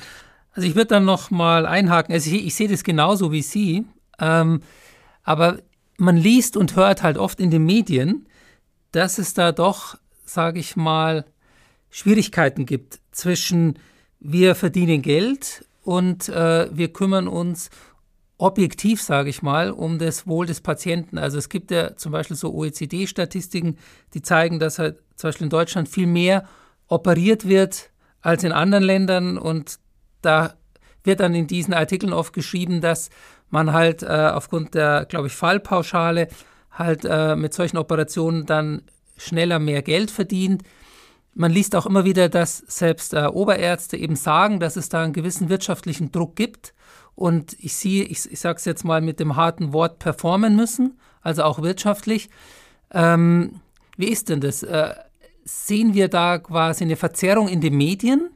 Also 0.54 0.67
ich 0.67 0.76
würde 0.76 0.88
dann 0.88 1.06
noch 1.06 1.32
mal 1.32 1.65
einhaken. 1.65 2.13
Also 2.13 2.30
ich, 2.30 2.46
ich 2.46 2.56
sehe 2.56 2.67
das 2.67 2.84
genauso 2.84 3.32
wie 3.32 3.41
Sie, 3.41 3.86
ähm, 4.20 4.60
aber 5.24 5.60
man 5.98 6.17
liest 6.17 6.58
und 6.58 6.76
hört 6.76 7.02
halt 7.02 7.17
oft 7.17 7.39
in 7.39 7.50
den 7.50 7.65
Medien, 7.65 8.28
dass 8.91 9.20
es 9.20 9.34
da 9.34 9.54
doch, 9.54 9.98
sage 10.26 10.60
ich 10.60 10.76
mal, 10.76 11.26
Schwierigkeiten 11.89 12.65
gibt 12.65 13.00
zwischen 13.12 13.80
wir 14.20 14.56
verdienen 14.56 15.02
Geld 15.02 15.65
und 15.84 16.30
äh, 16.30 16.67
wir 16.72 16.94
kümmern 16.94 17.28
uns 17.28 17.70
objektiv, 18.38 19.02
sage 19.02 19.30
ich 19.30 19.44
mal, 19.44 19.70
um 19.70 20.00
das 20.00 20.26
Wohl 20.26 20.48
des 20.48 20.62
Patienten. 20.62 21.17
Also 21.17 21.38
es 21.38 21.48
gibt 21.48 21.70
ja 21.70 21.96
zum 21.96 22.12
Beispiel 22.12 22.36
so 22.36 22.54
OECD-Statistiken, 22.54 23.78
die 24.13 24.22
zeigen, 24.24 24.60
dass 24.60 24.80
halt 24.80 24.98
zum 25.15 25.28
Beispiel 25.28 25.46
in 25.46 25.52
Deutschland 25.52 25.88
viel 25.88 26.08
mehr 26.08 26.48
operiert 26.88 27.48
wird 27.48 27.91
als 28.22 28.44
in 28.44 28.52
anderen 28.52 28.84
Ländern 28.84 29.38
und 29.38 29.80
da 30.22 30.56
wird 31.04 31.20
dann 31.20 31.36
in 31.36 31.48
diesen 31.48 31.74
Artikeln 31.74 32.13
oft 32.13 32.34
geschrieben, 32.34 32.82
dass 32.82 33.10
man 33.50 33.74
halt 33.74 34.04
äh, 34.04 34.32
aufgrund 34.34 34.74
der, 34.74 35.06
glaube 35.06 35.28
ich, 35.28 35.34
Fallpauschale 35.34 36.28
halt 36.72 37.06
äh, 37.06 37.36
mit 37.36 37.54
solchen 37.54 37.78
Operationen 37.78 38.46
dann 38.46 38.84
schneller 39.17 39.60
mehr 39.60 39.82
Geld 39.82 40.10
verdient. 40.10 40.63
Man 41.34 41.52
liest 41.52 41.76
auch 41.76 41.86
immer 41.86 42.04
wieder, 42.04 42.30
dass 42.30 42.58
selbst 42.67 43.13
äh, 43.13 43.26
Oberärzte 43.26 43.98
eben 43.98 44.15
sagen, 44.15 44.60
dass 44.60 44.76
es 44.76 44.89
da 44.89 45.04
einen 45.04 45.13
gewissen 45.13 45.50
wirtschaftlichen 45.50 46.12
Druck 46.12 46.36
gibt 46.36 46.74
und 47.15 47.56
ich 47.60 47.76
sehe, 47.76 48.04
ich, 48.04 48.32
ich 48.32 48.39
sage 48.39 48.58
es 48.58 48.65
jetzt 48.65 48.84
mal 48.84 49.02
mit 49.02 49.20
dem 49.20 49.36
harten 49.36 49.74
Wort, 49.74 50.00
performen 50.00 50.56
müssen, 50.56 51.00
also 51.22 51.44
auch 51.44 51.62
wirtschaftlich. 51.62 52.30
Ähm, 52.91 53.62
wie 53.98 54.10
ist 54.10 54.30
denn 54.30 54.41
das? 54.41 54.63
Äh, 54.63 54.94
sehen 55.44 55.94
wir 55.94 56.08
da 56.08 56.38
quasi 56.38 56.84
eine 56.84 56.96
Verzerrung 56.96 57.48
in 57.48 57.62
den 57.62 57.76
Medien? 57.76 58.32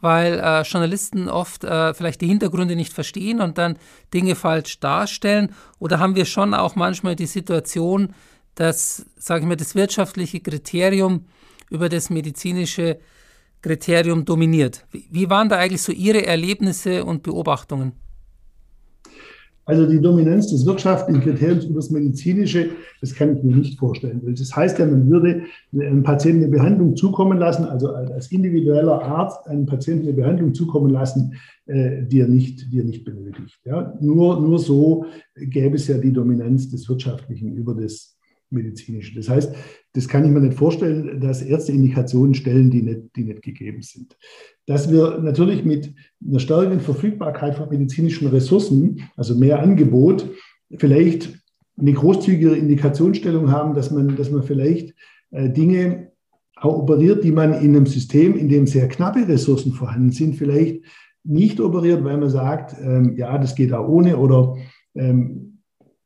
weil 0.00 0.40
äh, 0.40 0.62
Journalisten 0.62 1.28
oft 1.28 1.64
äh, 1.64 1.94
vielleicht 1.94 2.20
die 2.20 2.26
Hintergründe 2.26 2.74
nicht 2.74 2.92
verstehen 2.92 3.40
und 3.40 3.58
dann 3.58 3.76
Dinge 4.14 4.34
falsch 4.34 4.80
darstellen? 4.80 5.54
Oder 5.78 5.98
haben 5.98 6.16
wir 6.16 6.24
schon 6.24 6.54
auch 6.54 6.74
manchmal 6.74 7.16
die 7.16 7.26
Situation, 7.26 8.14
dass, 8.54 9.06
sage 9.16 9.42
ich 9.42 9.46
mal, 9.46 9.56
das 9.56 9.74
wirtschaftliche 9.74 10.40
Kriterium 10.40 11.26
über 11.70 11.88
das 11.88 12.10
medizinische 12.10 12.98
Kriterium 13.62 14.24
dominiert? 14.24 14.86
Wie, 14.90 15.30
waren 15.30 15.48
da 15.48 15.56
eigentlich 15.56 15.82
so 15.82 15.92
Ihre 15.92 16.26
Erlebnisse 16.26 17.04
und 17.04 17.22
Beobachtungen? 17.22 17.92
Also 19.66 19.86
die 19.86 20.00
Dominanz 20.00 20.48
des 20.48 20.66
wirtschaftlichen 20.66 21.20
Kriteriums 21.20 21.66
über 21.66 21.76
das 21.76 21.90
medizinische, 21.90 22.70
das 23.00 23.14
kann 23.14 23.36
ich 23.36 23.44
mir 23.44 23.54
nicht 23.54 23.78
vorstellen. 23.78 24.20
Das 24.36 24.56
heißt 24.56 24.80
ja, 24.80 24.86
man 24.86 25.08
würde 25.08 25.42
einem 25.72 26.02
Patienten 26.02 26.42
eine 26.42 26.50
Behandlung 26.50 26.96
zukommen 26.96 27.38
lassen, 27.38 27.64
also 27.66 27.90
als 27.90 28.32
individueller 28.32 29.00
Arzt 29.00 29.46
einem 29.46 29.66
Patienten 29.66 30.08
eine 30.08 30.16
Behandlung 30.16 30.54
zukommen 30.54 30.90
lassen, 30.90 31.34
äh, 31.66 32.02
die 32.02 32.18
er 32.18 32.26
nicht, 32.26 32.72
die 32.72 32.80
er 32.80 32.84
nicht 32.84 33.04
benötigt. 33.04 33.60
Ja, 33.64 33.96
nur, 34.00 34.40
nur 34.40 34.58
so 34.58 35.04
gäbe 35.36 35.76
es 35.76 35.86
ja 35.86 35.98
die 35.98 36.12
Dominanz 36.12 36.68
des 36.68 36.88
Wirtschaftlichen 36.88 37.54
über 37.54 37.74
das 37.74 38.18
medizinische. 38.50 39.14
Das 39.14 39.28
heißt, 39.28 39.54
das 39.92 40.08
kann 40.08 40.24
ich 40.24 40.30
mir 40.30 40.40
nicht 40.40 40.56
vorstellen, 40.56 41.20
dass 41.20 41.42
Ärzte 41.42 41.72
Indikationen 41.72 42.34
stellen, 42.34 42.70
die 42.70 42.82
nicht, 42.82 43.00
die 43.16 43.24
nicht 43.24 43.42
gegeben 43.42 43.82
sind. 43.82 44.16
Dass 44.66 44.90
wir 44.90 45.18
natürlich 45.18 45.64
mit 45.64 45.92
einer 46.26 46.38
stärkeren 46.38 46.80
Verfügbarkeit 46.80 47.56
von 47.56 47.68
medizinischen 47.68 48.28
Ressourcen, 48.28 49.02
also 49.16 49.34
mehr 49.34 49.60
Angebot, 49.60 50.28
vielleicht 50.76 51.38
eine 51.78 51.92
großzügigere 51.92 52.56
Indikationsstellung 52.56 53.50
haben, 53.50 53.74
dass 53.74 53.90
man, 53.90 54.16
dass 54.16 54.30
man 54.30 54.42
vielleicht 54.42 54.94
äh, 55.30 55.48
Dinge 55.48 56.12
auch 56.56 56.78
operiert, 56.78 57.24
die 57.24 57.32
man 57.32 57.54
in 57.54 57.74
einem 57.74 57.86
System, 57.86 58.36
in 58.36 58.48
dem 58.48 58.66
sehr 58.66 58.88
knappe 58.88 59.26
Ressourcen 59.26 59.72
vorhanden 59.72 60.10
sind, 60.10 60.36
vielleicht 60.36 60.84
nicht 61.24 61.60
operiert, 61.60 62.04
weil 62.04 62.18
man 62.18 62.30
sagt, 62.30 62.76
ähm, 62.80 63.16
ja, 63.16 63.36
das 63.38 63.54
geht 63.54 63.72
auch 63.72 63.88
ohne 63.88 64.16
oder 64.16 64.56
ähm, 64.94 65.49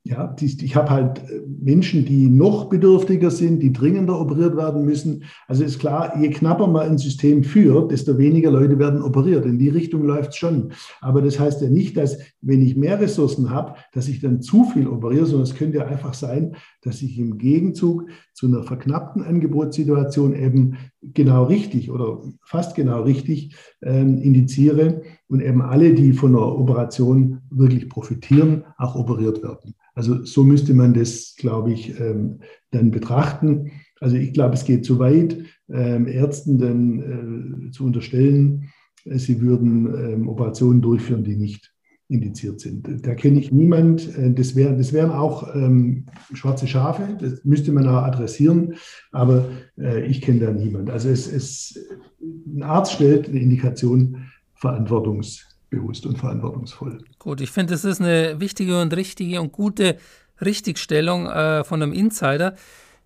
ja, 0.07 0.37
ich 0.39 0.77
habe 0.77 0.91
halt 0.91 1.19
äh, 1.31 1.41
Menschen, 1.49 2.05
die 2.05 2.29
noch 2.29 2.69
bedürftiger 2.69 3.31
sind, 3.31 3.63
die 3.63 3.73
dringender 3.73 4.21
operiert 4.21 4.55
werden 4.55 4.85
müssen. 4.85 5.25
Also 5.49 5.65
ist 5.65 5.79
klar, 5.79 6.21
je 6.21 6.29
knapper 6.29 6.67
man 6.67 6.91
ein 6.91 6.99
System 6.99 7.43
führt, 7.43 7.91
desto 7.91 8.19
weniger 8.19 8.51
Leute 8.51 8.79
werden 8.79 9.01
operiert. 9.01 9.47
In 9.47 9.59
die 9.59 9.71
Richtung 9.71 10.05
läuft 10.05 10.31
es 10.31 10.37
schon. 10.37 10.73
Aber 11.01 11.23
das 11.23 11.41
heißt 11.41 11.63
ja 11.63 11.71
nicht, 11.71 11.97
dass 11.97 12.19
wenn 12.43 12.61
ich 12.61 12.77
mehr 12.77 13.01
Ressourcen 13.01 13.49
habe, 13.49 13.77
dass 13.93 14.09
ich 14.09 14.21
dann 14.21 14.43
zu 14.43 14.65
viel 14.65 14.89
operiere, 14.89 15.25
sondern 15.25 15.49
es 15.49 15.55
könnte 15.55 15.87
einfach 15.87 16.13
sein, 16.13 16.55
dass 16.83 17.01
ich 17.01 17.19
im 17.19 17.39
Gegenzug 17.39 18.07
zu 18.35 18.47
einer 18.47 18.63
verknappten 18.63 19.23
Angebotssituation 19.23 20.37
eben 20.37 20.77
genau 21.13 21.45
richtig 21.45 21.91
oder 21.91 22.23
fast 22.43 22.75
genau 22.75 23.03
richtig 23.03 23.57
ähm, 23.83 24.19
indiziere 24.19 25.03
und 25.29 25.41
eben 25.41 25.63
alle, 25.63 25.95
die 25.95 26.13
von 26.13 26.35
einer 26.35 26.47
Operation 26.47 27.41
wirklich 27.51 27.89
profitieren, 27.89 28.65
auch 28.79 28.95
operiert 28.95 29.43
werden. 29.43 29.75
Also 29.95 30.25
so 30.25 30.43
müsste 30.43 30.75
man 30.75 30.95
das, 30.95 31.35
glaube 31.37 31.73
ich, 31.73 31.99
ähm, 32.01 32.41
dann 32.71 32.91
betrachten. 32.91 33.71
Also 34.01 34.17
ich 34.17 34.33
glaube, 34.33 34.55
es 34.55 34.65
geht 34.65 34.85
zu 34.85 34.99
weit, 34.99 35.39
ähm, 35.69 36.07
Ärzten 36.07 36.59
dann 36.59 37.69
äh, 37.69 37.71
zu 37.71 37.85
unterstellen, 37.85 38.71
äh, 39.05 39.19
sie 39.19 39.41
würden 39.41 39.87
ähm, 39.95 40.29
Operationen 40.29 40.81
durchführen, 40.81 41.25
die 41.25 41.37
nicht 41.37 41.74
indiziert 42.09 42.61
sind. 42.61 43.07
Da 43.07 43.15
kenne 43.15 43.41
ich 43.41 43.51
niemand. 43.51 44.17
Äh, 44.17 44.33
das, 44.33 44.55
wär, 44.55 44.73
das 44.73 44.93
wären 44.93 45.11
auch 45.11 45.55
ähm, 45.55 46.07
schwarze 46.33 46.67
Schafe, 46.67 47.17
das 47.21 47.45
müsste 47.45 47.73
man 47.73 47.89
auch 47.89 48.03
adressieren, 48.03 48.75
aber 49.13 49.49
äh, 49.79 50.05
ich 50.07 50.21
kenne 50.21 50.41
da 50.41 50.51
niemand. 50.51 50.91
Also 50.91 51.09
es, 51.09 51.31
es, 51.31 51.79
ein 52.21 52.63
Arzt 52.63 52.93
stellt 52.93 53.29
eine 53.29 53.41
Indikation 53.41 54.31
verantwortungs 54.55 55.47
bewusst 55.71 56.07
und 56.07 56.19
verantwortungsvoll. 56.19 56.99
Gut, 57.19 57.41
ich 57.41 57.51
finde, 57.51 57.73
das 57.73 57.85
ist 57.85 58.01
eine 58.01 58.39
wichtige 58.39 58.81
und 58.81 58.95
richtige 58.95 59.41
und 59.41 59.53
gute 59.53 59.97
Richtigstellung 60.45 61.27
äh, 61.27 61.65
von 61.65 61.83
einem 61.83 61.93
Insider. 61.93 62.55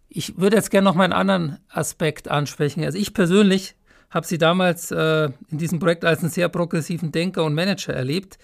Ich 0.08 0.38
würde 0.38 0.56
jetzt 0.56 0.70
gerne 0.70 0.84
noch 0.86 0.94
mal 0.94 1.04
einen 1.04 1.12
anderen 1.12 1.58
Aspekt 1.68 2.28
ansprechen. 2.28 2.84
Also 2.84 2.98
ich 2.98 3.14
persönlich 3.14 3.74
habe 4.10 4.26
Sie 4.26 4.38
damals 4.38 4.90
äh, 4.90 5.28
in 5.50 5.58
diesem 5.58 5.78
Projekt 5.78 6.04
als 6.04 6.20
einen 6.20 6.30
sehr 6.30 6.48
progressiven 6.48 7.12
Denker 7.12 7.44
und 7.44 7.54
Manager 7.54 7.92
erlebt. 7.92 8.38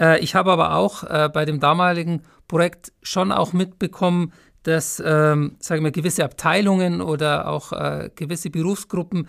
Äh, 0.00 0.20
ich 0.20 0.34
habe 0.34 0.50
aber 0.50 0.74
auch 0.74 1.04
äh, 1.04 1.28
bei 1.32 1.44
dem 1.44 1.60
damaligen 1.60 2.22
Projekt 2.48 2.92
schon 3.02 3.30
auch 3.30 3.52
mitbekommen, 3.52 4.32
dass, 4.62 5.02
ähm, 5.04 5.56
sagen 5.60 5.84
wir, 5.84 5.90
gewisse 5.90 6.24
Abteilungen 6.24 7.00
oder 7.00 7.48
auch 7.48 7.72
äh, 7.72 8.10
gewisse 8.14 8.50
Berufsgruppen 8.50 9.28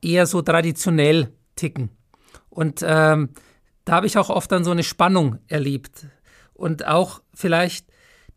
eher 0.00 0.26
so 0.26 0.42
traditionell 0.42 1.32
ticken. 1.56 1.90
Und 2.48 2.82
ähm, 2.86 3.30
da 3.84 3.94
habe 3.94 4.06
ich 4.06 4.16
auch 4.16 4.30
oft 4.30 4.50
dann 4.52 4.64
so 4.64 4.70
eine 4.70 4.82
Spannung 4.82 5.38
erlebt 5.48 6.06
und 6.54 6.86
auch 6.86 7.22
vielleicht 7.34 7.86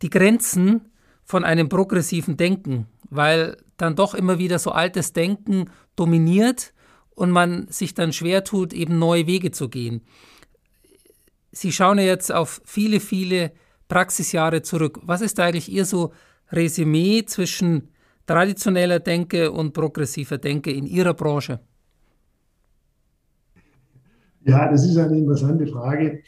die 0.02 0.10
Grenzen 0.10 0.90
von 1.24 1.44
einem 1.44 1.68
progressiven 1.68 2.36
Denken, 2.36 2.86
weil 3.08 3.56
dann 3.76 3.96
doch 3.96 4.14
immer 4.14 4.38
wieder 4.38 4.58
so 4.58 4.72
altes 4.72 5.12
Denken 5.12 5.70
dominiert 5.96 6.74
und 7.14 7.30
man 7.30 7.68
sich 7.68 7.94
dann 7.94 8.12
schwer 8.12 8.44
tut, 8.44 8.72
eben 8.72 8.98
neue 8.98 9.26
Wege 9.26 9.50
zu 9.50 9.68
gehen. 9.68 10.02
Sie 11.54 11.70
schauen 11.70 11.98
jetzt 11.98 12.32
auf 12.32 12.60
viele, 12.64 12.98
viele 12.98 13.52
Praxisjahre 13.86 14.62
zurück. 14.62 14.98
Was 15.04 15.20
ist 15.20 15.38
eigentlich 15.38 15.70
Ihr 15.70 15.84
so 15.84 16.12
Resümee 16.50 17.24
zwischen 17.26 17.90
traditioneller 18.26 18.98
Denke 18.98 19.52
und 19.52 19.72
progressiver 19.72 20.38
Denke 20.38 20.72
in 20.72 20.84
Ihrer 20.84 21.14
Branche? 21.14 21.60
Ja, 24.44 24.68
das 24.70 24.84
ist 24.84 24.96
eine 24.96 25.16
interessante 25.16 25.66
Frage. 25.68 26.22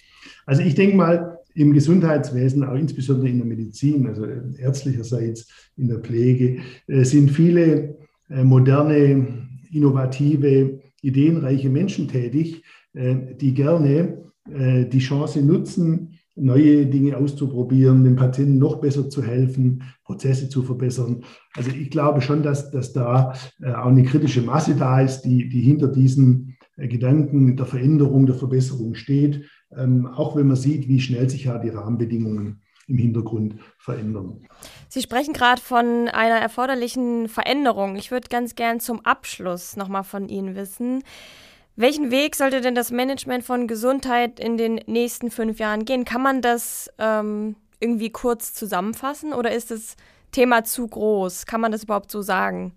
Also 0.46 0.62
ich 0.62 0.76
denke 0.76 0.96
mal, 0.96 1.38
im 1.54 1.72
Gesundheitswesen, 1.72 2.62
auch 2.62 2.74
insbesondere 2.74 3.28
in 3.28 3.38
der 3.38 3.46
Medizin, 3.46 4.06
also 4.06 4.26
ärztlicherseits 4.58 5.48
in 5.76 5.88
der 5.88 5.98
Pflege, 5.98 6.58
äh, 6.86 7.02
sind 7.02 7.30
viele 7.30 7.96
äh, 8.28 8.44
moderne, 8.44 9.48
innovative, 9.72 10.80
ideenreiche 11.02 11.68
Menschen 11.68 12.06
tätig, 12.08 12.62
äh, 12.92 13.16
die 13.40 13.54
gerne 13.54 14.25
die 14.48 14.98
Chance 14.98 15.42
nutzen, 15.42 16.18
neue 16.36 16.86
Dinge 16.86 17.16
auszuprobieren, 17.16 18.04
dem 18.04 18.16
Patienten 18.16 18.58
noch 18.58 18.76
besser 18.76 19.08
zu 19.08 19.22
helfen, 19.22 19.82
Prozesse 20.04 20.48
zu 20.48 20.62
verbessern. 20.62 21.24
Also 21.56 21.70
ich 21.70 21.90
glaube 21.90 22.20
schon, 22.20 22.42
dass, 22.42 22.70
dass 22.70 22.92
da 22.92 23.32
auch 23.64 23.86
eine 23.86 24.04
kritische 24.04 24.42
Masse 24.42 24.76
da 24.76 25.00
ist, 25.00 25.22
die, 25.22 25.48
die 25.48 25.62
hinter 25.62 25.88
diesen 25.88 26.56
äh, 26.76 26.88
Gedanken 26.88 27.56
der 27.56 27.66
Veränderung, 27.66 28.26
der 28.26 28.36
Verbesserung 28.36 28.94
steht, 28.94 29.48
ähm, 29.76 30.06
auch 30.06 30.36
wenn 30.36 30.46
man 30.46 30.56
sieht, 30.56 30.88
wie 30.88 31.00
schnell 31.00 31.28
sich 31.28 31.44
ja 31.44 31.58
die 31.58 31.70
Rahmenbedingungen 31.70 32.62
im 32.86 32.98
Hintergrund 32.98 33.56
verändern. 33.78 34.42
Sie 34.88 35.02
sprechen 35.02 35.32
gerade 35.32 35.60
von 35.60 36.08
einer 36.08 36.36
erforderlichen 36.36 37.28
Veränderung. 37.28 37.96
Ich 37.96 38.12
würde 38.12 38.28
ganz 38.28 38.54
gern 38.54 38.78
zum 38.78 39.04
Abschluss 39.04 39.76
nochmal 39.76 40.04
von 40.04 40.28
Ihnen 40.28 40.54
wissen. 40.54 41.02
Welchen 41.76 42.10
Weg 42.10 42.36
sollte 42.36 42.62
denn 42.62 42.74
das 42.74 42.90
Management 42.90 43.44
von 43.44 43.68
Gesundheit 43.68 44.40
in 44.40 44.56
den 44.56 44.80
nächsten 44.86 45.30
fünf 45.30 45.58
Jahren 45.58 45.84
gehen? 45.84 46.06
Kann 46.06 46.22
man 46.22 46.40
das 46.40 46.90
ähm, 46.98 47.56
irgendwie 47.80 48.10
kurz 48.10 48.54
zusammenfassen 48.54 49.34
oder 49.34 49.54
ist 49.54 49.70
es 49.70 49.96
Thema 50.32 50.64
zu 50.64 50.86
groß. 50.86 51.46
Kann 51.46 51.60
man 51.60 51.72
das 51.72 51.84
überhaupt 51.84 52.10
so 52.10 52.22
sagen? 52.22 52.72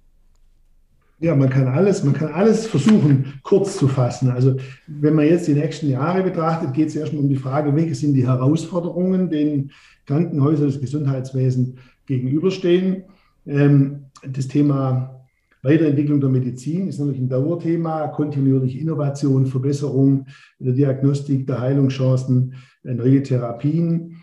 Ja, 1.20 1.36
man 1.36 1.50
kann 1.50 1.68
alles, 1.68 2.04
man 2.04 2.14
kann 2.14 2.32
alles 2.32 2.68
versuchen, 2.68 3.40
kurz 3.44 3.78
zu 3.78 3.90
fassen. 3.90 4.32
Also 4.32 4.56
wenn 4.88 5.16
man 5.16 5.26
jetzt 5.26 5.48
die 5.48 5.54
nächsten 5.54 5.90
Jahre 5.90 6.24
betrachtet, 6.24 6.74
geht 6.74 6.88
es 6.88 6.96
erstmal 6.96 7.24
um 7.24 7.30
die 7.30 7.36
Frage, 7.36 7.76
welche 7.76 7.96
sind 7.96 8.14
die 8.14 8.26
Herausforderungen, 8.26 9.30
denen 9.30 9.72
Krankenhäuser, 10.06 10.66
das 10.66 10.80
Gesundheitswesen 10.80 11.78
gegenüberstehen. 12.06 13.04
Ähm, 13.46 14.06
das 14.26 14.48
Thema 14.48 15.19
Weiterentwicklung 15.62 16.22
der 16.22 16.30
Medizin 16.30 16.88
ist 16.88 17.00
natürlich 17.00 17.22
ein 17.22 17.30
Dauerthema, 17.30 18.08
kontinuierliche 18.08 18.80
Innovation, 18.80 19.46
Verbesserung 19.46 20.26
der 20.60 20.74
Diagnostik, 20.74 21.48
der 21.48 21.60
Heilungschancen, 21.60 22.56
neue 22.84 23.22
Therapien, 23.24 24.18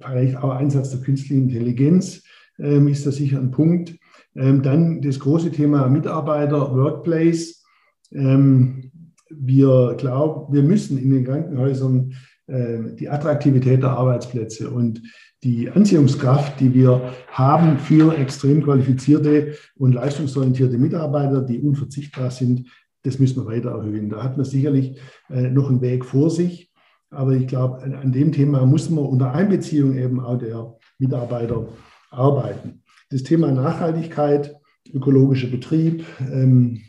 vielleicht 0.00 0.36
auch 0.36 0.50
Einsatz 0.50 0.90
der 0.90 1.00
künstlichen 1.00 1.48
Intelligenz 1.48 2.22
ähm, 2.58 2.88
ist 2.88 3.06
da 3.06 3.10
sicher 3.10 3.38
ein 3.38 3.50
Punkt. 3.50 3.96
Ähm, 4.36 4.62
dann 4.62 5.00
das 5.00 5.18
große 5.18 5.50
Thema 5.50 5.88
Mitarbeiter, 5.88 6.74
Workplace. 6.74 7.64
Ähm, 8.12 8.90
wir 9.28 9.94
glauben, 9.96 10.52
wir 10.52 10.62
müssen 10.62 10.98
in 10.98 11.10
den 11.10 11.24
Krankenhäusern 11.24 12.14
äh, 12.46 12.94
die 12.98 13.08
Attraktivität 13.08 13.82
der 13.82 13.90
Arbeitsplätze 13.90 14.70
und 14.70 15.02
die 15.42 15.70
Anziehungskraft, 15.70 16.60
die 16.60 16.74
wir 16.74 17.14
haben 17.28 17.78
für 17.78 18.16
extrem 18.16 18.62
qualifizierte 18.62 19.54
und 19.76 19.94
leistungsorientierte 19.94 20.76
Mitarbeiter, 20.76 21.40
die 21.40 21.60
unverzichtbar 21.60 22.30
sind, 22.30 22.68
das 23.02 23.18
müssen 23.18 23.42
wir 23.42 23.46
weiter 23.46 23.70
erhöhen. 23.70 24.10
Da 24.10 24.22
hat 24.22 24.36
man 24.36 24.44
sicherlich 24.44 24.98
äh, 25.30 25.48
noch 25.50 25.70
einen 25.70 25.80
Weg 25.80 26.04
vor 26.04 26.30
sich. 26.30 26.70
Aber 27.08 27.32
ich 27.32 27.46
glaube, 27.46 27.82
an 27.82 28.12
dem 28.12 28.30
Thema 28.32 28.64
muss 28.66 28.88
man 28.90 29.04
unter 29.04 29.32
Einbeziehung 29.32 29.96
eben 29.96 30.20
auch 30.20 30.38
der 30.38 30.76
Mitarbeiter 30.98 31.66
arbeiten. 32.10 32.82
Das 33.10 33.24
Thema 33.24 33.50
Nachhaltigkeit, 33.50 34.54
ökologischer 34.92 35.48
Betrieb, 35.48 36.04
ähm, 36.20 36.82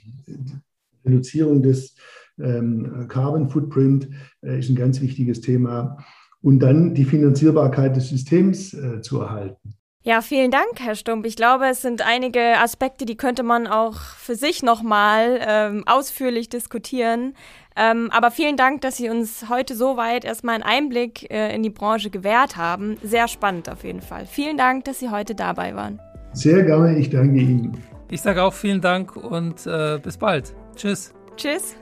Reduzierung 1.04 1.64
des 1.64 1.96
ähm, 2.40 3.06
Carbon 3.08 3.50
Footprint 3.50 4.10
äh, 4.42 4.60
ist 4.60 4.70
ein 4.70 4.76
ganz 4.76 5.02
wichtiges 5.02 5.42
Thema 5.42 5.98
und 6.42 6.60
dann 6.60 6.94
die 6.94 7.06
Finanzierbarkeit 7.06 7.96
des 7.96 8.10
Systems 8.10 8.74
äh, 8.74 9.02
zu 9.02 9.22
erhalten. 9.22 9.76
Ja, 10.04 10.22
vielen 10.22 10.50
Dank, 10.50 10.80
Herr 10.80 10.96
Stump. 10.96 11.28
Ich 11.28 11.36
glaube, 11.36 11.68
es 11.68 11.84
sind 11.84 12.04
einige 12.04 12.58
Aspekte, 12.60 13.06
die 13.06 13.16
könnte 13.16 13.44
man 13.44 13.68
auch 13.68 14.00
für 14.00 14.34
sich 14.34 14.64
nochmal 14.64 15.40
ähm, 15.48 15.84
ausführlich 15.86 16.50
diskutieren. 16.50 17.36
Ähm, 17.76 18.10
aber 18.12 18.32
vielen 18.32 18.58
Dank, 18.58 18.82
dass 18.82 18.98
Sie 18.98 19.10
uns 19.10 19.48
heute 19.48 19.76
so 19.76 19.98
weit 19.98 20.26
erstmal 20.26 20.56
einen 20.56 20.64
Einblick 20.64 21.30
äh, 21.32 21.54
in 21.56 21.62
die 21.62 21.70
Branche 21.70 22.10
gewährt 22.10 22.58
haben. 22.58 22.98
Sehr 23.04 23.28
spannend 23.28 23.70
auf 23.70 23.84
jeden 23.84 24.02
Fall. 24.02 24.26
Vielen 24.26 24.58
Dank, 24.58 24.86
dass 24.86 25.00
Sie 25.00 25.10
heute 25.10 25.36
dabei 25.36 25.76
waren. 25.76 26.00
Sehr 26.34 26.64
gerne, 26.64 26.98
ich 26.98 27.12
danke 27.12 27.40
Ihnen. 27.40 27.78
Ich 28.10 28.22
sage 28.22 28.42
auch 28.42 28.54
vielen 28.54 28.82
Dank 28.82 29.16
und 29.16 29.68
äh, 29.68 30.00
bis 30.02 30.18
bald. 30.18 30.54
Tschüss. 30.76 31.14
Tschüss. 31.38 31.76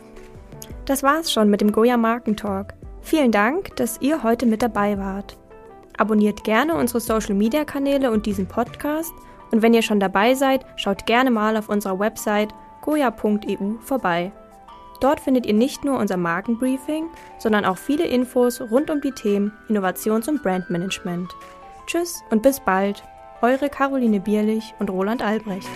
Das 0.86 1.04
war's 1.04 1.32
schon 1.32 1.50
mit 1.50 1.62
dem 1.62 1.72
Goya 1.72 1.96
Markentalk. 1.96 2.74
Vielen 3.02 3.32
Dank, 3.32 3.76
dass 3.78 4.02
ihr 4.02 4.24
heute 4.24 4.46
mit 4.46 4.62
dabei 4.62 4.98
wart. 4.98 5.38
Abonniert 5.98 6.44
gerne 6.44 6.76
unsere 6.76 7.00
Social 7.00 7.34
Media 7.34 7.66
Kanäle 7.66 8.12
und 8.12 8.26
diesen 8.26 8.48
Podcast. 8.48 9.12
Und 9.52 9.62
wenn 9.62 9.74
ihr 9.74 9.82
schon 9.82 10.00
dabei 10.00 10.36
seid, 10.36 10.66
schaut 10.76 11.06
gerne 11.06 11.32
mal 11.32 11.58
auf 11.58 11.70
unserer 11.70 12.00
Website 12.00 12.54
goya.eu 12.82 13.80
vorbei. 13.82 14.32
Dort 15.00 15.20
findet 15.20 15.46
ihr 15.46 15.54
nicht 15.54 15.86
nur 15.86 15.98
unser 15.98 16.18
Markenbriefing, 16.18 17.08
sondern 17.38 17.66
auch 17.66 17.78
viele 17.78 18.06
Infos 18.06 18.62
rund 18.62 18.90
um 18.90 19.02
die 19.02 19.12
Themen 19.12 19.54
Innovations- 19.70 20.28
und 20.28 20.44
Brandmanagement. 20.44 21.34
Tschüss 21.88 22.22
und 22.30 22.44
bis 22.44 22.60
bald, 22.60 23.04
eure 23.42 23.70
Caroline 23.70 24.20
Bierlich 24.20 24.74
und 24.80 24.90
Roland 24.90 25.24
Albrecht. 25.24 25.70